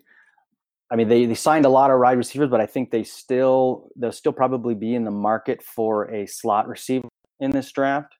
I 0.90 0.96
mean, 0.96 1.08
they, 1.08 1.26
they 1.26 1.34
signed 1.34 1.64
a 1.64 1.70
lot 1.70 1.90
of 1.90 1.98
wide 1.98 2.18
receivers, 2.18 2.50
but 2.50 2.60
I 2.60 2.66
think 2.66 2.90
they 2.90 3.04
still 3.04 3.88
they'll 3.96 4.12
still 4.12 4.32
probably 4.32 4.74
be 4.74 4.94
in 4.94 5.04
the 5.04 5.10
market 5.10 5.62
for 5.62 6.10
a 6.12 6.26
slot 6.26 6.68
receiver 6.68 7.08
in 7.40 7.50
this 7.50 7.72
draft. 7.72 8.14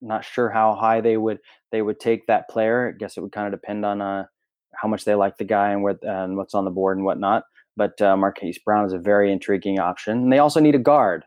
Not 0.00 0.24
sure 0.24 0.50
how 0.50 0.74
high 0.74 1.00
they 1.00 1.16
would 1.16 1.38
they 1.72 1.82
would 1.82 2.00
take 2.00 2.26
that 2.26 2.48
player. 2.48 2.88
I 2.88 2.98
guess 2.98 3.16
it 3.16 3.20
would 3.20 3.32
kind 3.32 3.52
of 3.52 3.60
depend 3.60 3.84
on 3.84 4.02
uh, 4.02 4.24
how 4.74 4.88
much 4.88 5.04
they 5.04 5.14
like 5.14 5.36
the 5.38 5.44
guy 5.44 5.70
and 5.70 5.82
what 5.82 5.98
and 6.02 6.36
what's 6.36 6.54
on 6.54 6.64
the 6.64 6.70
board 6.70 6.98
and 6.98 7.06
whatnot. 7.06 7.44
But 7.76 8.00
uh, 8.02 8.16
Marquise 8.16 8.58
Brown 8.64 8.84
is 8.84 8.92
a 8.92 8.98
very 8.98 9.32
intriguing 9.32 9.78
option. 9.78 10.18
And 10.18 10.32
they 10.32 10.40
also 10.40 10.60
need 10.60 10.74
a 10.74 10.80
guard, 10.80 11.24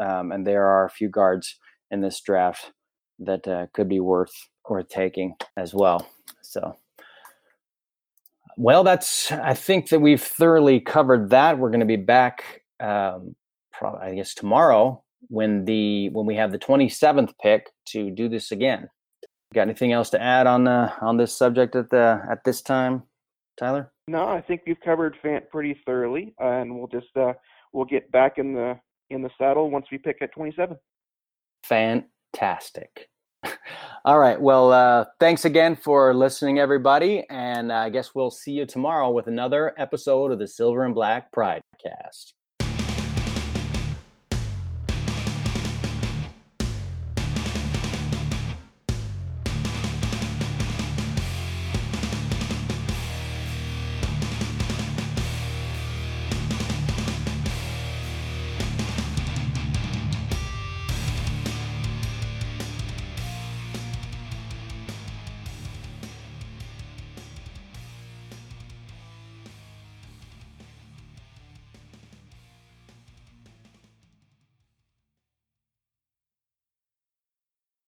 um, 0.00 0.32
and 0.32 0.46
there 0.46 0.66
are 0.66 0.84
a 0.84 0.90
few 0.90 1.08
guards 1.08 1.56
in 1.90 2.00
this 2.00 2.20
draft 2.20 2.72
that 3.20 3.46
uh, 3.46 3.66
could 3.72 3.88
be 3.88 4.00
worth 4.00 4.34
worth 4.68 4.88
taking 4.88 5.36
as 5.56 5.74
well. 5.74 6.08
So, 6.42 6.76
well, 8.56 8.84
that's 8.84 9.30
I 9.32 9.54
think 9.54 9.88
that 9.90 10.00
we've 10.00 10.22
thoroughly 10.22 10.80
covered 10.80 11.30
that. 11.30 11.58
We're 11.58 11.70
going 11.70 11.80
to 11.80 11.86
be 11.86 11.96
back, 11.96 12.62
um, 12.80 13.34
probably 13.72 14.08
I 14.08 14.14
guess 14.14 14.34
tomorrow 14.34 15.02
when 15.28 15.64
the 15.64 16.08
when 16.10 16.26
we 16.26 16.36
have 16.36 16.52
the 16.52 16.58
27th 16.58 17.32
pick 17.42 17.70
to 17.86 18.10
do 18.10 18.28
this 18.28 18.52
again. 18.52 18.88
Got 19.54 19.62
anything 19.62 19.92
else 19.92 20.10
to 20.10 20.20
add 20.20 20.46
on 20.46 20.66
uh, 20.66 20.92
on 21.00 21.16
this 21.16 21.32
subject 21.32 21.76
at 21.76 21.90
the 21.90 22.22
at 22.30 22.44
this 22.44 22.62
time, 22.62 23.04
Tyler? 23.58 23.92
No, 24.08 24.26
I 24.28 24.40
think 24.40 24.62
you've 24.66 24.80
covered 24.80 25.16
Fant 25.24 25.48
pretty 25.50 25.80
thoroughly, 25.84 26.34
uh, 26.40 26.48
and 26.48 26.76
we'll 26.76 26.88
just 26.88 27.16
uh, 27.16 27.32
we'll 27.72 27.84
get 27.84 28.10
back 28.12 28.38
in 28.38 28.54
the 28.54 28.78
in 29.10 29.22
the 29.22 29.30
saddle 29.38 29.70
once 29.70 29.86
we 29.90 29.98
pick 29.98 30.18
at 30.20 30.32
27. 30.32 30.76
Fantastic. 31.64 33.08
All 34.04 34.18
right. 34.18 34.40
Well, 34.40 34.72
uh, 34.72 35.06
thanks 35.18 35.44
again 35.44 35.74
for 35.74 36.14
listening, 36.14 36.58
everybody. 36.58 37.24
And 37.28 37.72
I 37.72 37.90
guess 37.90 38.14
we'll 38.14 38.30
see 38.30 38.52
you 38.52 38.66
tomorrow 38.66 39.10
with 39.10 39.26
another 39.26 39.74
episode 39.76 40.30
of 40.30 40.38
the 40.38 40.46
Silver 40.46 40.84
and 40.84 40.94
Black 40.94 41.32
Pride 41.32 41.62
Cast. 41.82 42.34